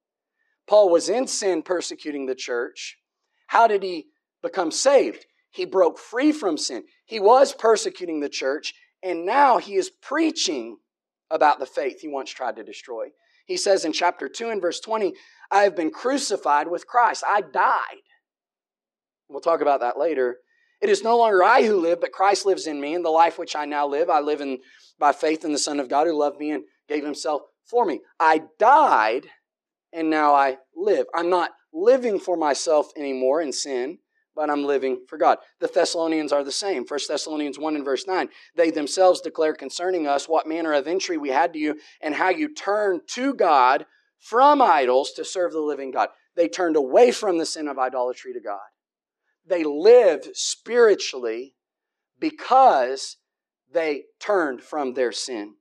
[0.67, 2.99] Paul was in sin persecuting the church.
[3.47, 4.09] How did he
[4.43, 5.27] become saved?
[5.51, 6.83] He broke free from sin.
[7.07, 10.79] He was persecuting the church, and now he is preaching
[11.31, 13.07] about the faith he once tried to destroy.
[13.47, 15.15] He says in chapter 2 and verse 20,
[15.53, 17.23] I have been crucified with Christ.
[17.27, 18.03] I died.
[19.29, 20.39] We'll talk about that later.
[20.81, 22.95] It is no longer I who live, but Christ lives in me.
[22.95, 24.59] And the life which I now live, I live in
[24.99, 28.01] by faith in the Son of God who loved me and gave himself for me.
[28.19, 29.27] I died
[29.93, 31.07] and now I live.
[31.15, 33.99] I'm not living for myself anymore in sin,
[34.35, 35.39] but I'm living for God.
[35.61, 36.85] The Thessalonians are the same.
[36.87, 38.29] 1 Thessalonians 1 and verse 9.
[38.57, 42.31] They themselves declare concerning us what manner of entry we had to you and how
[42.31, 43.87] you turned to God
[44.19, 46.09] from idols to serve the living God.
[46.37, 48.61] They turned away from the sin of idolatry to God.
[49.49, 51.55] They lived spiritually
[52.19, 53.17] because
[53.73, 55.55] they turned from their sin.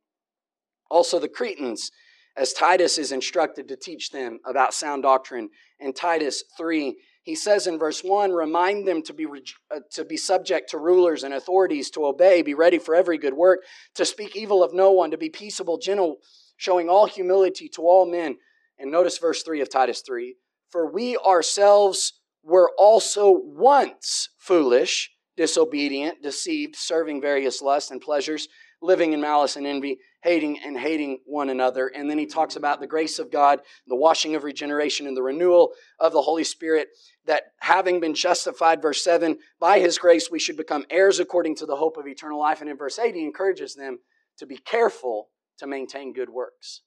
[0.89, 1.91] Also, the Cretans
[2.35, 5.49] as Titus is instructed to teach them about sound doctrine.
[5.79, 10.15] In Titus 3, he says in verse 1 remind them to be, uh, to be
[10.15, 13.63] subject to rulers and authorities, to obey, be ready for every good work,
[13.95, 16.17] to speak evil of no one, to be peaceable, gentle,
[16.55, 18.37] showing all humility to all men.
[18.79, 20.35] And notice verse 3 of Titus 3
[20.69, 22.13] For we ourselves
[22.47, 28.47] were also once foolish, disobedient, deceived, serving various lusts and pleasures,
[28.81, 31.87] living in malice and envy hating and hating one another.
[31.87, 35.23] And then he talks about the grace of God, the washing of regeneration, and the
[35.23, 36.87] renewal of the Holy Spirit.
[37.25, 41.65] That having been justified, verse 7, by his grace we should become heirs according to
[41.65, 42.61] the hope of eternal life.
[42.61, 43.99] And in verse 8, he encourages them
[44.37, 45.29] to be careful
[45.59, 46.81] to maintain good works.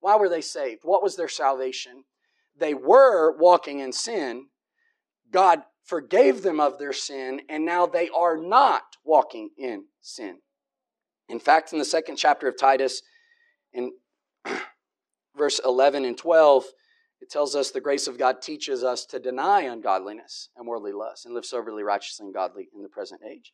[0.00, 0.80] Why were they saved?
[0.82, 2.04] What was their salvation?
[2.56, 4.46] They were walking in sin.
[5.34, 10.38] God forgave them of their sin, and now they are not walking in sin.
[11.28, 13.02] In fact, in the second chapter of Titus,
[13.72, 13.92] in
[15.36, 16.64] verse 11 and 12,
[17.20, 21.26] it tells us the grace of God teaches us to deny ungodliness and worldly lust
[21.26, 23.52] and live soberly, righteously, and godly in the present age.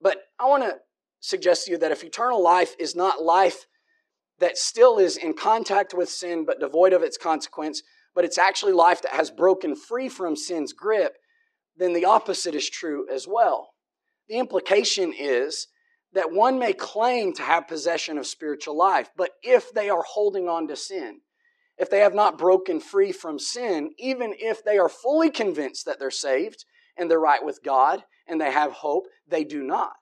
[0.00, 0.76] But I want to
[1.20, 3.66] suggest to you that if eternal life is not life
[4.38, 7.82] that still is in contact with sin but devoid of its consequence,
[8.14, 11.14] but it's actually life that has broken free from sin's grip,
[11.76, 13.70] then the opposite is true as well.
[14.28, 15.68] The implication is
[16.12, 20.48] that one may claim to have possession of spiritual life, but if they are holding
[20.48, 21.20] on to sin,
[21.78, 25.98] if they have not broken free from sin, even if they are fully convinced that
[25.98, 26.64] they're saved
[26.96, 29.94] and they're right with God and they have hope, they do not.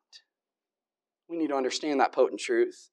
[1.29, 2.90] We need to understand that potent truth.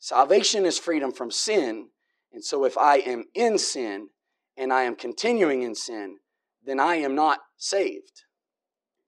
[0.00, 1.88] Salvation is freedom from sin,
[2.34, 4.08] and so if I am in sin
[4.56, 6.16] and I am continuing in sin,
[6.64, 8.24] then I am not saved.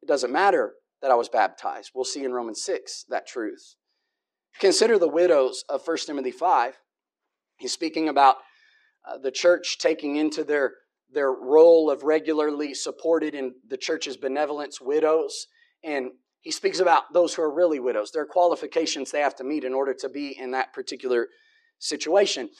[0.01, 1.91] It doesn't matter that I was baptized.
[1.93, 3.75] We'll see in Romans 6 that truth.
[4.61, 6.75] Consider the widows of 1 Timothy 5.
[7.59, 8.37] He's speaking about
[9.07, 10.75] uh, the church taking into their,
[11.13, 15.49] their role of regularly supported in the church's benevolence widows.
[15.83, 16.13] And
[16.43, 18.13] he speaks about those who are really widows.
[18.13, 21.27] There are qualifications they have to meet in order to be in that particular
[21.81, 22.51] situation.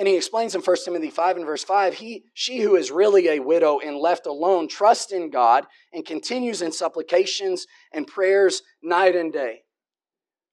[0.00, 3.28] And he explains in 1 Timothy 5 and verse 5 he, she who is really
[3.28, 9.14] a widow and left alone trusts in God and continues in supplications and prayers night
[9.14, 9.64] and day.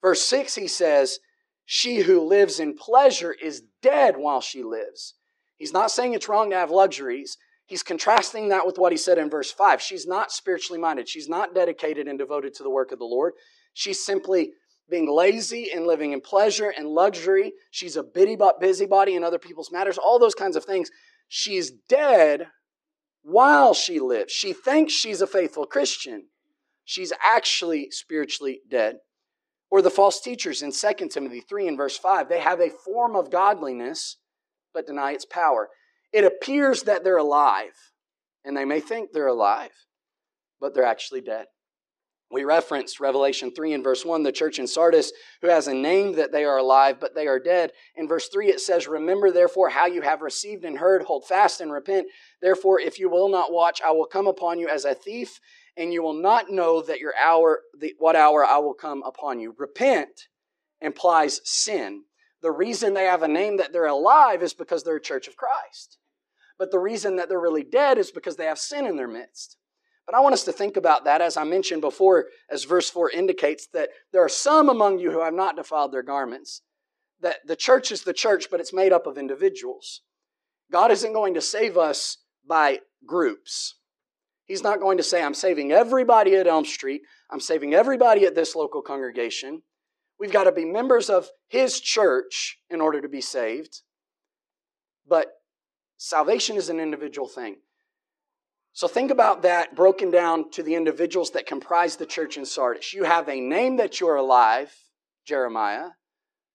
[0.02, 1.20] Verse 6 he says,
[1.64, 5.14] She who lives in pleasure is dead while she lives.
[5.56, 7.38] He's not saying it's wrong to have luxuries.
[7.66, 9.82] he's contrasting that with what he said in verse 5.
[9.82, 11.08] She's not spiritually minded.
[11.08, 13.32] She's not dedicated and devoted to the work of the Lord.
[13.74, 14.52] She's simply
[14.90, 17.54] being lazy and living in pleasure and luxury.
[17.72, 20.90] She's a busybody in other people's matters, all those kinds of things.
[21.28, 22.48] She's dead
[23.22, 24.32] while she lives.
[24.32, 26.28] She thinks she's a faithful Christian.
[26.86, 28.98] She's actually spiritually dead.
[29.70, 33.18] Or the false teachers in 2 Timothy 3 and verse 5, they have a form
[33.18, 34.18] of godliness
[34.74, 35.68] but deny its power.
[36.14, 37.74] It appears that they're alive,
[38.46, 39.72] and they may think they're alive,
[40.62, 41.48] but they're actually dead.
[42.30, 46.14] We referenced Revelation 3 and verse 1, the church in Sardis, who has a name
[46.16, 47.72] that they are alive, but they are dead.
[47.96, 51.62] In verse 3, it says, Remember therefore how you have received and heard, hold fast
[51.62, 52.08] and repent.
[52.42, 55.40] Therefore, if you will not watch, I will come upon you as a thief,
[55.78, 59.40] and you will not know that your hour, the, what hour I will come upon
[59.40, 59.56] you.
[59.58, 60.28] Repent
[60.82, 62.04] implies sin.
[62.42, 65.38] The reason they have a name that they're alive is because they're a church of
[65.38, 65.98] Christ.
[66.60, 69.58] But the reason that they're really dead is because they have sin in their midst.
[70.08, 73.12] But I want us to think about that, as I mentioned before, as verse 4
[73.12, 76.62] indicates, that there are some among you who have not defiled their garments.
[77.20, 80.02] That the church is the church, but it's made up of individuals.
[80.72, 83.76] God isn't going to save us by groups.
[84.46, 88.34] He's not going to say, I'm saving everybody at Elm Street, I'm saving everybody at
[88.34, 89.64] this local congregation.
[90.18, 93.82] We've got to be members of His church in order to be saved.
[95.06, 95.28] But
[95.98, 97.58] salvation is an individual thing.
[98.78, 102.94] So think about that broken down to the individuals that comprise the church in Sardis.
[102.94, 104.72] You have a name that you are alive,
[105.26, 105.88] Jeremiah,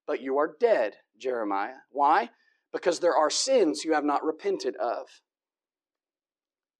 [0.06, 1.80] but you are dead, Jeremiah.
[1.90, 2.30] Why?
[2.72, 5.08] Because there are sins you have not repented of.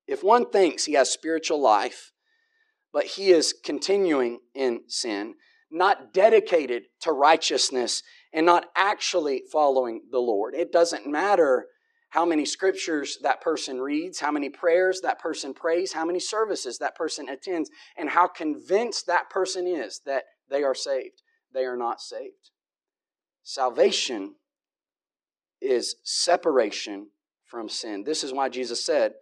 [0.07, 2.12] If one thinks he has spiritual life,
[2.92, 5.35] but he is continuing in sin,
[5.72, 11.66] not dedicated to righteousness, and not actually following the Lord, it doesn't matter
[12.12, 16.77] how many scriptures that person reads, how many prayers that person prays, how many services
[16.77, 21.22] that person attends, and how convinced that person is that they are saved.
[21.55, 22.51] They are not saved.
[23.42, 24.35] Salvation
[25.62, 27.09] is separation
[27.46, 28.05] from sin.
[28.05, 29.14] This is why Jesus said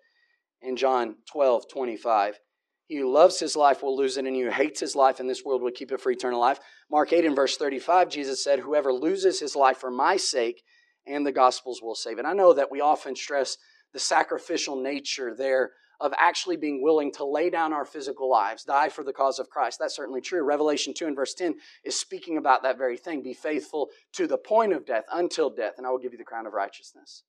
[0.61, 2.41] in John 12 25,
[2.89, 5.29] He who loves his life will lose it, and he who hates his life in
[5.29, 6.59] this world will keep it for eternal life.
[6.91, 10.65] Mark 8 and verse 35, Jesus said, Whoever loses his life for my sake,
[11.11, 12.19] and the Gospels will save.
[12.19, 13.57] And I know that we often stress
[13.93, 18.89] the sacrificial nature there of actually being willing to lay down our physical lives, die
[18.89, 19.79] for the cause of Christ.
[19.79, 20.43] That's certainly true.
[20.43, 23.23] Revelation 2 and verse 10 is speaking about that very thing.
[23.23, 26.25] Be faithful to the point of death, until death, and I will give you the
[26.25, 27.25] crown of righteousness.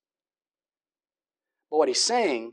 [1.70, 2.52] But what he's saying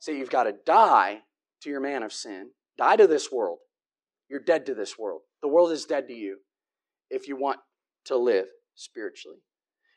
[0.00, 1.20] is that you've got to die
[1.62, 3.58] to your man of sin, die to this world.
[4.28, 5.20] You're dead to this world.
[5.40, 6.38] The world is dead to you
[7.10, 7.60] if you want
[8.06, 9.38] to live spiritually.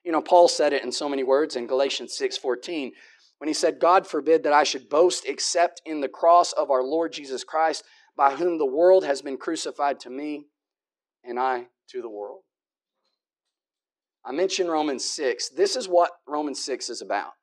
[0.07, 2.93] You know, Paul said it in so many words in Galatians 6:14
[3.39, 6.81] when he said, "God forbid that I should boast except in the cross of our
[6.81, 7.83] Lord Jesus Christ,
[8.15, 10.47] by whom the world has been crucified to me
[11.25, 12.45] and I to the world."
[14.23, 15.49] I mentioned Romans 6.
[15.49, 17.33] This is what Romans 6 is about.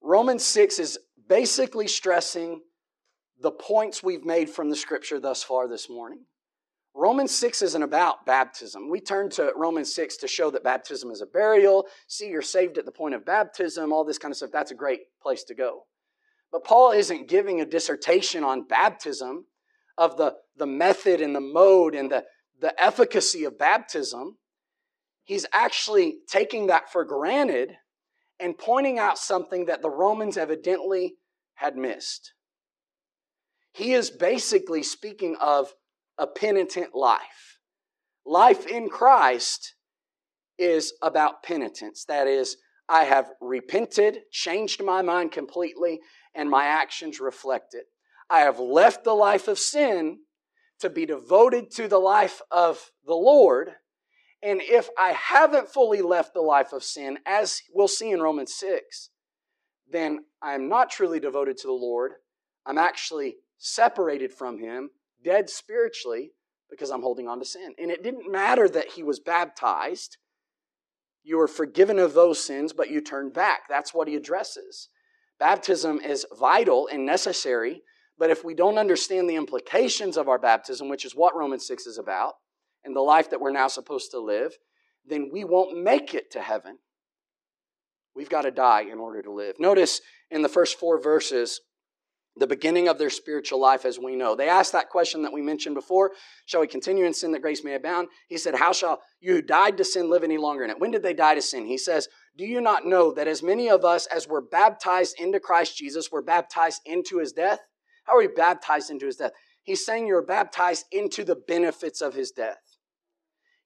[0.00, 2.62] Romans 6 is basically stressing
[3.36, 6.24] the points we've made from the scripture thus far this morning.
[6.94, 8.90] Romans 6 isn't about baptism.
[8.90, 11.86] We turn to Romans 6 to show that baptism is a burial.
[12.08, 14.50] See, you're saved at the point of baptism, all this kind of stuff.
[14.52, 15.84] That's a great place to go.
[16.50, 19.44] But Paul isn't giving a dissertation on baptism
[19.96, 22.24] of the, the method and the mode and the,
[22.60, 24.38] the efficacy of baptism.
[25.24, 27.76] He's actually taking that for granted
[28.40, 31.16] and pointing out something that the Romans evidently
[31.54, 32.32] had missed.
[33.72, 35.74] He is basically speaking of
[36.18, 37.58] a penitent life.
[38.26, 39.74] Life in Christ
[40.58, 42.04] is about penitence.
[42.04, 42.56] That is,
[42.88, 46.00] I have repented, changed my mind completely,
[46.34, 47.86] and my actions reflect it.
[48.28, 50.18] I have left the life of sin
[50.80, 53.72] to be devoted to the life of the Lord.
[54.42, 58.54] And if I haven't fully left the life of sin, as we'll see in Romans
[58.54, 59.10] 6,
[59.90, 62.12] then I'm not truly devoted to the Lord.
[62.66, 64.90] I'm actually separated from Him
[65.24, 66.32] dead spiritually
[66.70, 67.74] because I'm holding on to sin.
[67.78, 70.18] And it didn't matter that he was baptized.
[71.22, 73.62] You were forgiven of those sins, but you turned back.
[73.68, 74.88] That's what he addresses.
[75.38, 77.82] Baptism is vital and necessary,
[78.18, 81.86] but if we don't understand the implications of our baptism, which is what Romans 6
[81.86, 82.34] is about,
[82.84, 84.56] and the life that we're now supposed to live,
[85.06, 86.78] then we won't make it to heaven.
[88.14, 89.56] We've got to die in order to live.
[89.60, 91.60] Notice in the first four verses,
[92.38, 94.34] the beginning of their spiritual life as we know.
[94.34, 96.12] They asked that question that we mentioned before
[96.46, 98.08] Shall we continue in sin that grace may abound?
[98.28, 100.80] He said, How shall you who died to sin live any longer in it?
[100.80, 101.66] When did they die to sin?
[101.66, 105.40] He says, Do you not know that as many of us as were baptized into
[105.40, 107.60] Christ Jesus were baptized into his death?
[108.04, 109.32] How are we baptized into his death?
[109.62, 112.56] He's saying you're baptized into the benefits of his death.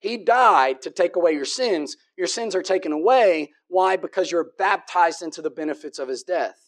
[0.03, 1.95] He died to take away your sins.
[2.17, 3.51] Your sins are taken away.
[3.69, 3.95] Why?
[3.95, 6.62] Because you're baptized into the benefits of his death.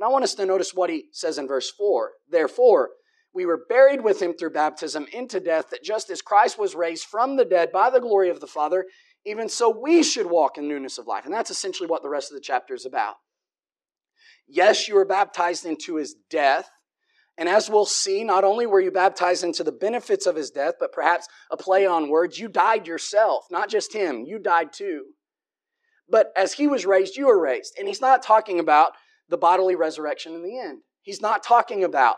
[0.00, 2.12] But I want us to notice what he says in verse 4.
[2.30, 2.88] Therefore,
[3.34, 7.04] we were buried with him through baptism into death, that just as Christ was raised
[7.04, 8.86] from the dead by the glory of the Father,
[9.26, 11.26] even so we should walk in newness of life.
[11.26, 13.16] And that's essentially what the rest of the chapter is about.
[14.48, 16.70] Yes, you were baptized into his death,
[17.36, 20.74] and as we'll see, not only were you baptized into the benefits of his death,
[20.80, 25.04] but perhaps a play on words, you died yourself, not just him, you died too.
[26.08, 27.74] But as he was raised, you were raised.
[27.78, 28.92] And he's not talking about
[29.30, 30.80] the bodily resurrection in the end.
[31.02, 32.16] He's not talking about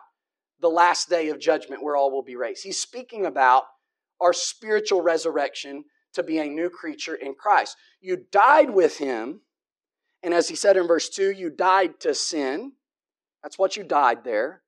[0.60, 2.64] the last day of judgment where all will be raised.
[2.64, 3.64] He's speaking about
[4.20, 5.84] our spiritual resurrection
[6.14, 7.76] to be a new creature in Christ.
[8.00, 9.42] You died with him,
[10.22, 12.72] and as he said in verse 2, you died to sin.
[13.42, 14.62] That's what you died there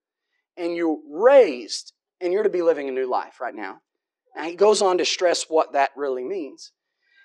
[0.56, 3.80] and you're raised and you're to be living a new life right now.
[4.36, 6.72] Now, he goes on to stress what that really means.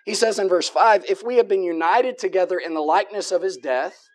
[0.06, 3.42] He says in verse 5 if we have been united together in the likeness of
[3.42, 4.09] his death,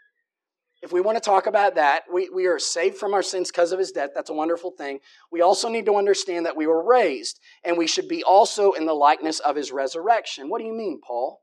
[0.84, 3.72] if we want to talk about that, we, we are saved from our sins because
[3.72, 4.10] of his death.
[4.14, 5.00] That's a wonderful thing.
[5.32, 8.86] We also need to understand that we were raised, and we should be also in
[8.86, 10.48] the likeness of his resurrection.
[10.48, 11.40] What do you mean, Paul?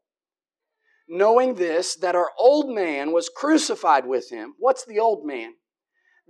[1.09, 4.53] Knowing this, that our old man was crucified with him.
[4.59, 5.55] What's the old man?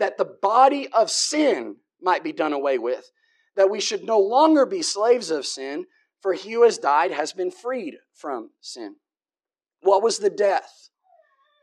[0.01, 3.12] that the body of sin might be done away with,
[3.55, 5.86] that we should no longer be slaves of sin,
[6.22, 8.95] for he who has died has been freed from sin.
[9.82, 10.89] What was the death?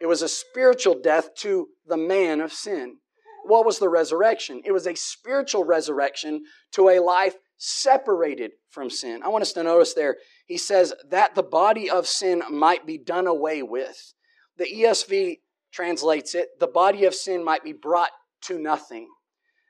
[0.00, 2.98] It was a spiritual death to the man of sin.
[3.44, 4.62] What was the resurrection?
[4.64, 9.22] It was a spiritual resurrection to a life separated from sin.
[9.24, 12.98] I want us to notice there, he says that the body of sin might be
[12.98, 14.14] done away with.
[14.56, 15.38] The ESV
[15.72, 18.10] translates it, the body of sin might be brought
[18.42, 19.08] to nothing.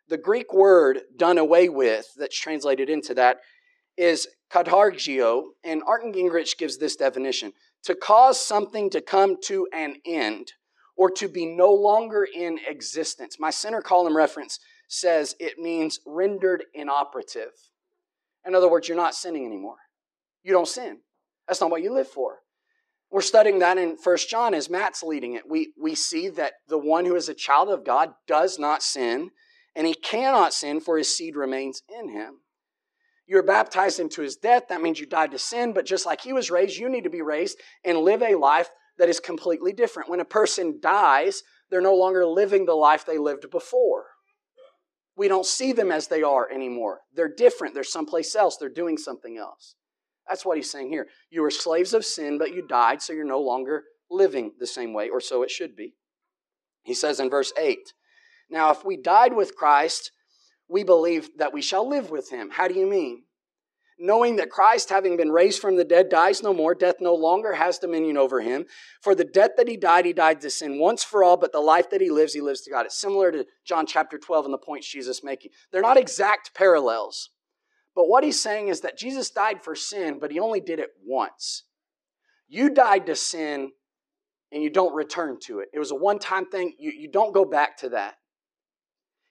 [0.08, 3.38] The Greek word done away with, that's translated into that,
[3.96, 7.52] is katargeo, and Arndt Gingrich gives this definition
[7.84, 10.52] to cause something to come to an end
[10.96, 13.36] or to be no longer in existence.
[13.38, 14.58] My center column reference
[14.88, 17.52] says it means rendered inoperative.
[18.46, 19.76] In other words, you're not sinning anymore.
[20.42, 20.98] You don't sin.
[21.46, 22.38] That's not what you live for.
[23.10, 25.48] We're studying that in First John as Matt's leading it.
[25.48, 29.30] We, we see that the one who is a child of God does not sin,
[29.74, 32.40] and he cannot sin, for his seed remains in him.
[33.28, 34.64] You're baptized into his death.
[34.68, 37.10] That means you died to sin, but just like he was raised, you need to
[37.10, 40.08] be raised and live a life that is completely different.
[40.08, 44.06] When a person dies, they're no longer living the life they lived before.
[45.14, 47.00] We don't see them as they are anymore.
[47.14, 47.74] They're different.
[47.74, 48.56] They're someplace else.
[48.56, 49.74] They're doing something else.
[50.26, 51.08] That's what he's saying here.
[51.30, 54.94] You were slaves of sin, but you died, so you're no longer living the same
[54.94, 55.94] way, or so it should be.
[56.82, 57.92] He says in verse 8
[58.48, 60.12] Now, if we died with Christ,
[60.68, 62.50] we believe that we shall live with him.
[62.50, 63.24] How do you mean?
[63.98, 67.54] Knowing that Christ, having been raised from the dead, dies no more, death no longer
[67.54, 68.64] has dominion over him.
[69.00, 71.58] For the death that he died, he died to sin once for all, but the
[71.58, 72.86] life that he lives, he lives to God.
[72.86, 75.50] It's similar to John chapter 12 and the points Jesus making.
[75.72, 77.30] They're not exact parallels.
[77.96, 80.90] But what he's saying is that Jesus died for sin, but he only did it
[81.04, 81.64] once.
[82.46, 83.72] You died to sin
[84.52, 85.70] and you don't return to it.
[85.74, 88.14] It was a one time thing, you, you don't go back to that.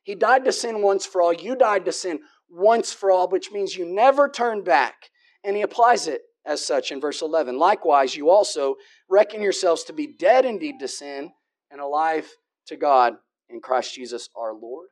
[0.08, 1.34] He died to sin once for all.
[1.34, 5.10] You died to sin once for all, which means you never turn back.
[5.44, 7.60] And he applies it as such in verse 11.
[7.60, 8.76] Likewise, you also
[9.10, 11.34] reckon yourselves to be dead indeed to sin
[11.70, 12.26] and alive
[12.68, 13.16] to God
[13.50, 14.88] in Christ Jesus our Lord.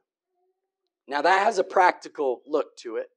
[1.08, 3.08] Now, that has a practical look to it.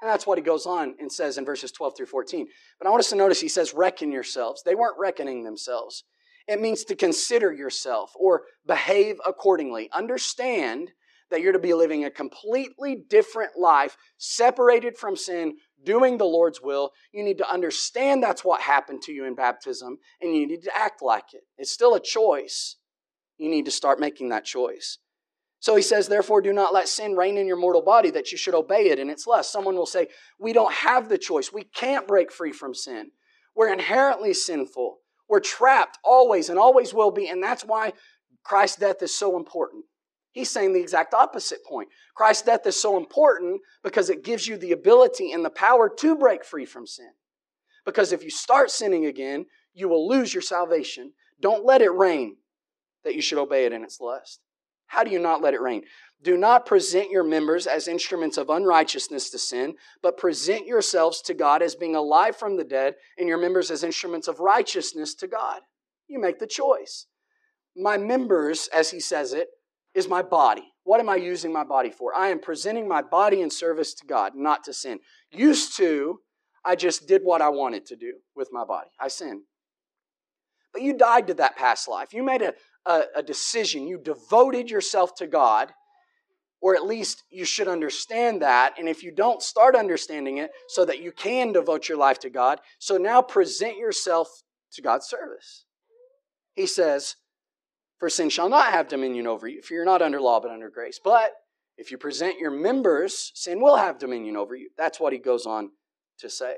[0.00, 2.46] And that's what he goes on and says in verses 12 through 14.
[2.78, 4.62] But I want us to notice he says, reckon yourselves.
[4.62, 6.04] They weren't reckoning themselves.
[6.48, 9.90] It means to consider yourself or behave accordingly.
[9.92, 10.92] Understand
[11.30, 16.60] that you're to be living a completely different life, separated from sin, doing the Lord's
[16.62, 16.92] will.
[17.12, 20.76] You need to understand that's what happened to you in baptism, and you need to
[20.76, 21.42] act like it.
[21.58, 22.76] It's still a choice.
[23.38, 24.98] You need to start making that choice.
[25.58, 28.38] So he says, therefore, do not let sin reign in your mortal body that you
[28.38, 29.50] should obey it in its lust.
[29.50, 30.08] Someone will say,
[30.38, 31.52] we don't have the choice.
[31.52, 33.10] We can't break free from sin.
[33.54, 34.98] We're inherently sinful.
[35.28, 37.28] We're trapped always and always will be.
[37.28, 37.94] And that's why
[38.44, 39.84] Christ's death is so important.
[40.36, 41.88] He's saying the exact opposite point.
[42.14, 46.14] Christ's death is so important because it gives you the ability and the power to
[46.14, 47.08] break free from sin.
[47.86, 51.14] Because if you start sinning again, you will lose your salvation.
[51.40, 52.36] Don't let it reign
[53.02, 54.40] that you should obey it in its lust.
[54.88, 55.84] How do you not let it reign?
[56.22, 61.32] Do not present your members as instruments of unrighteousness to sin, but present yourselves to
[61.32, 65.28] God as being alive from the dead, and your members as instruments of righteousness to
[65.28, 65.62] God.
[66.08, 67.06] You make the choice.
[67.74, 69.48] My members, as he says it,
[69.96, 70.62] is my body.
[70.84, 72.14] What am I using my body for?
[72.14, 75.00] I am presenting my body in service to God, not to sin.
[75.32, 76.20] Used to,
[76.64, 78.90] I just did what I wanted to do with my body.
[79.00, 79.42] I sinned.
[80.72, 82.12] But you died to that past life.
[82.12, 82.52] You made a,
[82.84, 83.88] a, a decision.
[83.88, 85.72] You devoted yourself to God
[86.60, 88.74] or at least you should understand that.
[88.78, 92.30] And if you don't, start understanding it so that you can devote your life to
[92.30, 92.60] God.
[92.78, 94.28] So now present yourself
[94.72, 95.64] to God's service.
[96.54, 97.16] He says,
[97.98, 100.68] For sin shall not have dominion over you, for you're not under law but under
[100.68, 101.00] grace.
[101.02, 101.32] But
[101.78, 104.70] if you present your members, sin will have dominion over you.
[104.76, 105.70] That's what he goes on
[106.18, 106.56] to say.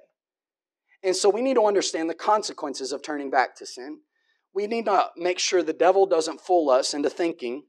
[1.02, 4.00] And so we need to understand the consequences of turning back to sin.
[4.54, 7.64] We need to make sure the devil doesn't fool us into thinking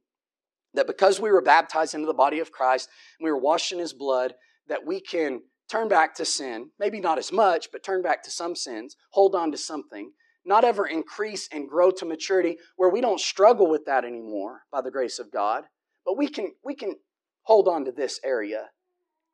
[0.74, 2.90] that because we were baptized into the body of Christ
[3.20, 4.34] and we were washed in his blood,
[4.68, 8.32] that we can turn back to sin, maybe not as much, but turn back to
[8.32, 10.12] some sins, hold on to something,
[10.50, 14.82] not ever increase and grow to maturity where we don't struggle with that anymore by
[14.82, 15.64] the grace of God,
[16.06, 16.96] but we can we can
[17.44, 18.66] hold on to this area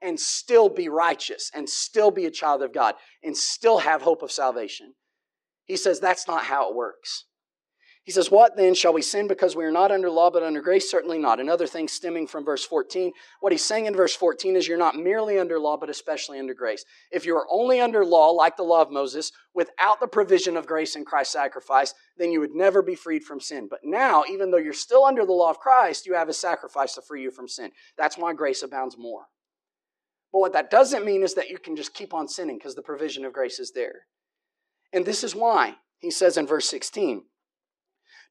[0.02, 4.22] and still be righteous and still be a child of God and still have hope
[4.22, 4.94] of salvation.
[5.64, 7.26] He says that's not how it works.
[8.06, 8.76] He says, What then?
[8.76, 10.90] Shall we sin because we are not under law but under grace?
[10.90, 11.40] Certainly not.
[11.40, 13.12] Another thing stemming from verse 14.
[13.40, 16.54] What he's saying in verse 14 is you're not merely under law but especially under
[16.54, 16.86] grace.
[17.12, 20.68] If you are only under law, like the law of Moses, without the provision of
[20.68, 23.68] grace in Christ's sacrifice, then you would never be freed from sin.
[23.68, 26.94] But now, even though you're still under the law of Christ, you have a sacrifice
[26.96, 27.72] to free you from sin.
[27.98, 29.26] That's why grace abounds more.
[30.32, 32.84] But what that doesn't mean is that you can just keep on sinning because the
[32.84, 34.02] provision of grace is there.
[34.94, 35.78] And this is why.
[35.98, 37.24] He says in verse 16,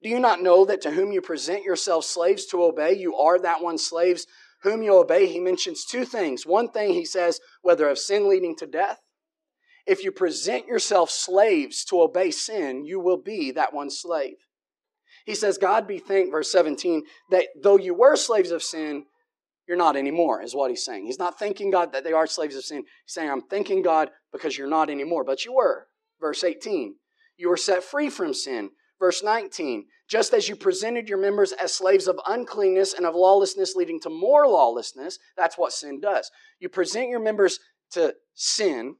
[0.04, 3.38] do you not know that to whom you present yourselves slaves to obey, you are
[3.38, 4.26] that one slaves
[4.62, 5.26] whom you obey?
[5.26, 6.46] He mentions two things.
[6.46, 9.00] One thing he says, whether of sin leading to death.
[9.86, 14.36] If you present yourself slaves to obey sin, you will be that one slave.
[15.24, 19.06] He says, God be thanked, verse 17, that though you were slaves of sin,
[19.66, 21.06] you're not anymore, is what he's saying.
[21.06, 22.84] He's not thanking God that they are slaves of sin.
[23.06, 25.86] He's saying, I'm thanking God because you're not anymore, but you were.
[26.20, 26.94] Verse 18,
[27.38, 28.68] you were set free from sin.
[28.98, 33.74] Verse 19, just as you presented your members as slaves of uncleanness and of lawlessness,
[33.74, 36.30] leading to more lawlessness, that's what sin does.
[36.60, 37.58] You present your members
[37.92, 38.96] to sin,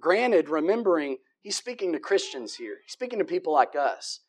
[0.00, 4.20] granted, remembering he's speaking to Christians here, he's speaking to people like us.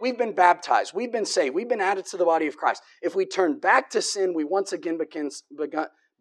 [0.00, 2.82] We've been baptized, we've been saved, we've been added to the body of Christ.
[3.02, 5.30] If we turn back to sin, we once again begun,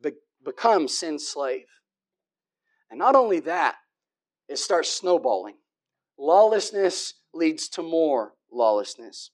[0.01, 0.11] be,
[0.43, 1.65] become sin's slave.
[2.89, 3.75] And not only that,
[4.47, 5.55] it starts snowballing.
[6.17, 9.31] Lawlessness leads to more lawlessness.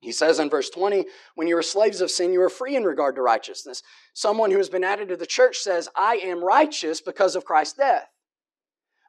[0.00, 2.84] He says in verse 20, when you were slaves of sin, you were free in
[2.84, 3.82] regard to righteousness.
[4.12, 7.78] Someone who has been added to the church says, I am righteous because of Christ's
[7.78, 8.08] death.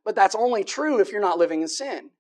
[0.05, 2.11] But that's only true if you're not living in sin.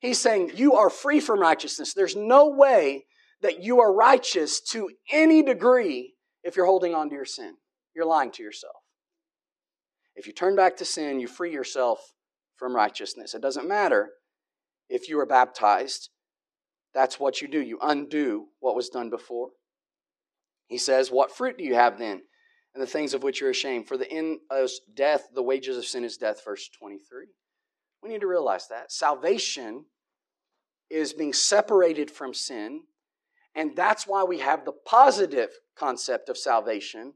[0.00, 1.92] He's saying you are free from righteousness.
[1.92, 3.04] There's no way
[3.42, 7.54] that you are righteous to any degree if you're holding on to your sin.
[7.94, 8.76] You're lying to yourself.
[10.16, 12.14] If you turn back to sin, you free yourself
[12.56, 13.34] from righteousness.
[13.34, 14.10] It doesn't matter
[14.92, 16.10] if you are baptized,
[16.94, 17.60] that's what you do.
[17.60, 19.48] You undo what was done before.
[20.66, 22.22] He says, What fruit do you have then?
[22.74, 23.88] And the things of which you're ashamed.
[23.88, 27.26] For the end of death, the wages of sin is death, verse 23.
[28.02, 28.92] We need to realize that.
[28.92, 29.86] Salvation
[30.90, 32.82] is being separated from sin,
[33.54, 37.14] and that's why we have the positive concept of salvation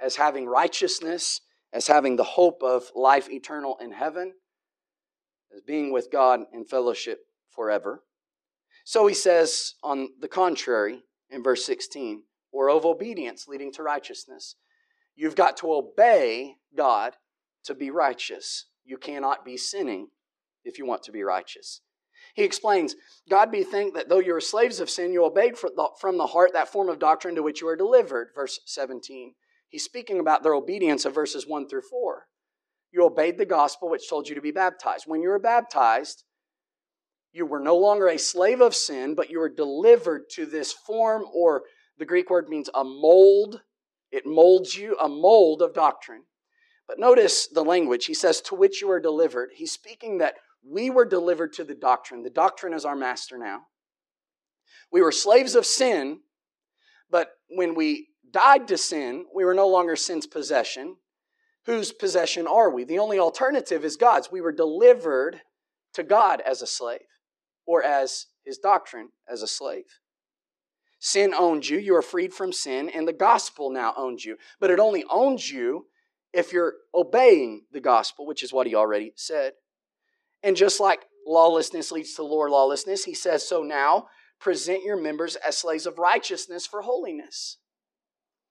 [0.00, 1.42] as having righteousness,
[1.72, 4.32] as having the hope of life eternal in heaven,
[5.54, 8.04] as being with God in fellowship forever.
[8.84, 12.22] So he says, on the contrary, in verse 16,
[12.52, 14.56] or of obedience leading to righteousness.
[15.16, 17.16] You've got to obey God
[17.64, 18.66] to be righteous.
[18.84, 20.08] You cannot be sinning
[20.64, 21.80] if you want to be righteous.
[22.34, 22.96] He explains,
[23.28, 26.52] God be thanked that though you were slaves of sin, you obeyed from the heart
[26.52, 28.28] that form of doctrine to which you were delivered.
[28.34, 29.34] Verse 17.
[29.68, 32.26] He's speaking about their obedience of verses 1 through 4.
[32.94, 35.06] You obeyed the gospel which told you to be baptized.
[35.08, 36.22] When you were baptized,
[37.32, 41.24] you were no longer a slave of sin, but you were delivered to this form,
[41.34, 41.64] or
[41.98, 43.62] the Greek word means a mold.
[44.12, 46.22] It molds you, a mold of doctrine.
[46.86, 48.04] But notice the language.
[48.06, 49.50] He says, to which you are delivered.
[49.56, 52.22] He's speaking that we were delivered to the doctrine.
[52.22, 53.62] The doctrine is our master now.
[54.92, 56.20] We were slaves of sin,
[57.10, 60.98] but when we died to sin, we were no longer sin's possession
[61.66, 62.84] whose possession are we?
[62.84, 64.30] The only alternative is God's.
[64.30, 65.40] We were delivered
[65.94, 67.00] to God as a slave
[67.66, 70.00] or as his doctrine as a slave.
[70.98, 71.78] Sin owns you.
[71.78, 74.36] You are freed from sin, and the gospel now owns you.
[74.58, 75.86] But it only owns you
[76.32, 79.52] if you're obeying the gospel, which is what he already said.
[80.42, 83.04] And just like lawlessness leads to Lord lawlessness.
[83.04, 84.06] He says, So now
[84.40, 87.58] present your members as slaves of righteousness for holiness.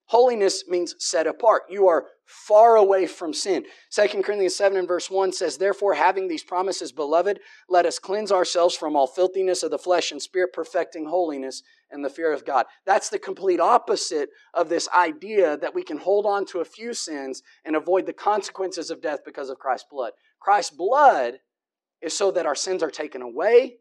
[0.06, 1.62] Holiness means set apart.
[1.70, 3.64] You are far away from sin.
[3.90, 8.30] 2 Corinthians 7 and verse 1 says, Therefore, having these promises, beloved, let us cleanse
[8.30, 12.44] ourselves from all filthiness of the flesh and spirit, perfecting holiness in the fear of
[12.44, 12.66] God.
[12.84, 16.92] That's the complete opposite of this idea that we can hold on to a few
[16.92, 20.12] sins and avoid the consequences of death because of Christ's blood.
[20.40, 21.34] Christ's blood
[22.02, 23.76] is so that our sins are taken away,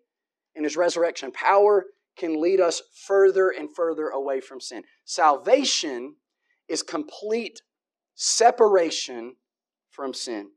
[0.56, 1.86] and his resurrection power
[2.18, 4.84] can lead us further and further away from sin.
[5.06, 6.16] Salvation
[6.68, 7.62] is complete
[8.16, 9.36] separation
[9.90, 10.50] from sin.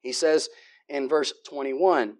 [0.00, 0.48] He says
[0.88, 2.16] in verse 21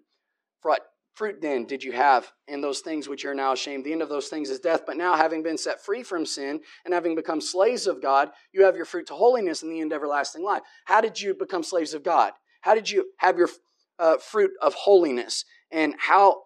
[0.61, 0.81] What
[1.13, 3.85] fruit then did you have in those things which you're now ashamed?
[3.85, 4.83] The end of those things is death.
[4.85, 8.63] But now, having been set free from sin and having become slaves of God, you
[8.63, 10.61] have your fruit to holiness and the end everlasting life.
[10.85, 12.33] How did you become slaves of God?
[12.61, 13.49] How did you have your
[13.97, 15.45] uh, fruit of holiness?
[15.71, 16.43] And how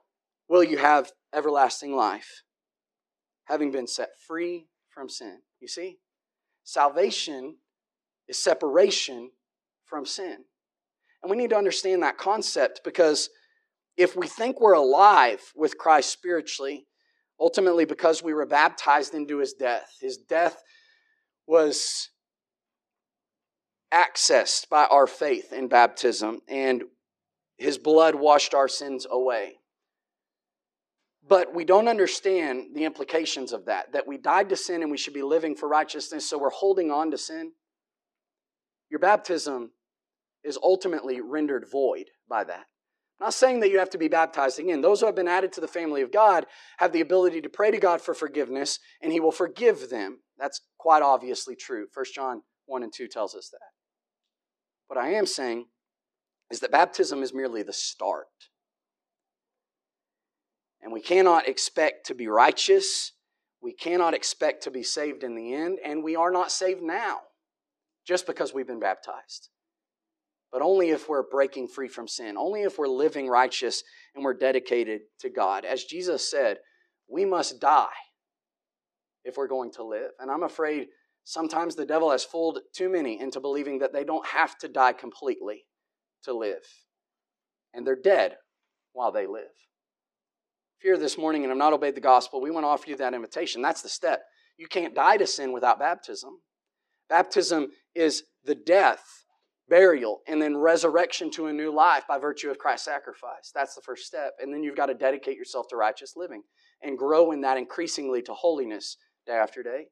[0.47, 2.43] will you have everlasting life,
[3.45, 5.39] having been set free from sin.
[5.59, 5.97] You see?
[6.63, 7.57] Salvation
[8.27, 9.31] is separation
[9.85, 10.45] from sin.
[11.21, 13.29] And we need to understand that concept because
[13.95, 16.85] if we think we're alive with Christ spiritually,
[17.39, 20.61] ultimately because we were baptized into his death, his death
[21.47, 22.09] was
[23.93, 26.83] accessed by our faith in baptism, and
[27.57, 29.57] his blood washed our sins away.
[31.27, 34.97] But we don't understand the implications of that, that we died to sin and we
[34.97, 37.53] should be living for righteousness, so we're holding on to sin.
[38.89, 39.71] Your baptism
[40.43, 42.65] is ultimately rendered void by that.
[43.19, 44.81] I'm not saying that you have to be baptized again.
[44.81, 46.45] Those who have been added to the family of God
[46.77, 50.19] have the ability to pray to God for forgiveness, and He will forgive them.
[50.37, 51.87] That's quite obviously true.
[51.93, 53.59] 1 John 1 and 2 tells us that.
[54.87, 55.67] What I am saying
[56.51, 58.27] is that baptism is merely the start.
[60.83, 63.13] And we cannot expect to be righteous.
[63.61, 65.79] We cannot expect to be saved in the end.
[65.83, 67.21] And we are not saved now
[68.05, 69.49] just because we've been baptized.
[70.51, 73.81] But only if we're breaking free from sin, only if we're living righteous
[74.13, 75.63] and we're dedicated to God.
[75.63, 76.57] As Jesus said,
[77.09, 77.87] we must die
[79.23, 80.11] if we're going to live.
[80.19, 80.87] And I'm afraid
[81.23, 84.93] sometimes the devil has fooled too many into believing that they don't have to die
[84.93, 85.63] completely
[86.25, 86.67] to live.
[87.73, 88.35] And they're dead
[88.91, 89.47] while they live
[90.83, 93.13] here this morning and have not obeyed the gospel, we want to offer you that
[93.13, 93.61] invitation.
[93.61, 94.21] That's the step.
[94.57, 96.41] You can't die to sin without baptism.
[97.09, 99.25] Baptism is the death,
[99.69, 103.51] burial, and then resurrection to a new life by virtue of Christ's sacrifice.
[103.55, 104.33] That's the first step.
[104.39, 106.43] And then you've got to dedicate yourself to righteous living
[106.81, 109.87] and grow in that increasingly to holiness day after day.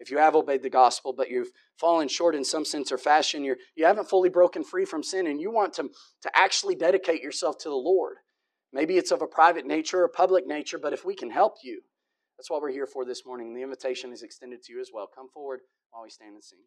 [0.00, 3.44] If you have obeyed the gospel, but you've fallen short in some sense or fashion,
[3.44, 5.84] you're, you haven't fully broken free from sin, and you want to,
[6.22, 8.16] to actually dedicate yourself to the Lord,
[8.72, 11.82] Maybe it's of a private nature or public nature, but if we can help you,
[12.38, 13.54] that's what we're here for this morning.
[13.54, 15.08] The invitation is extended to you as well.
[15.14, 15.60] Come forward
[15.90, 16.58] while we stand and sing.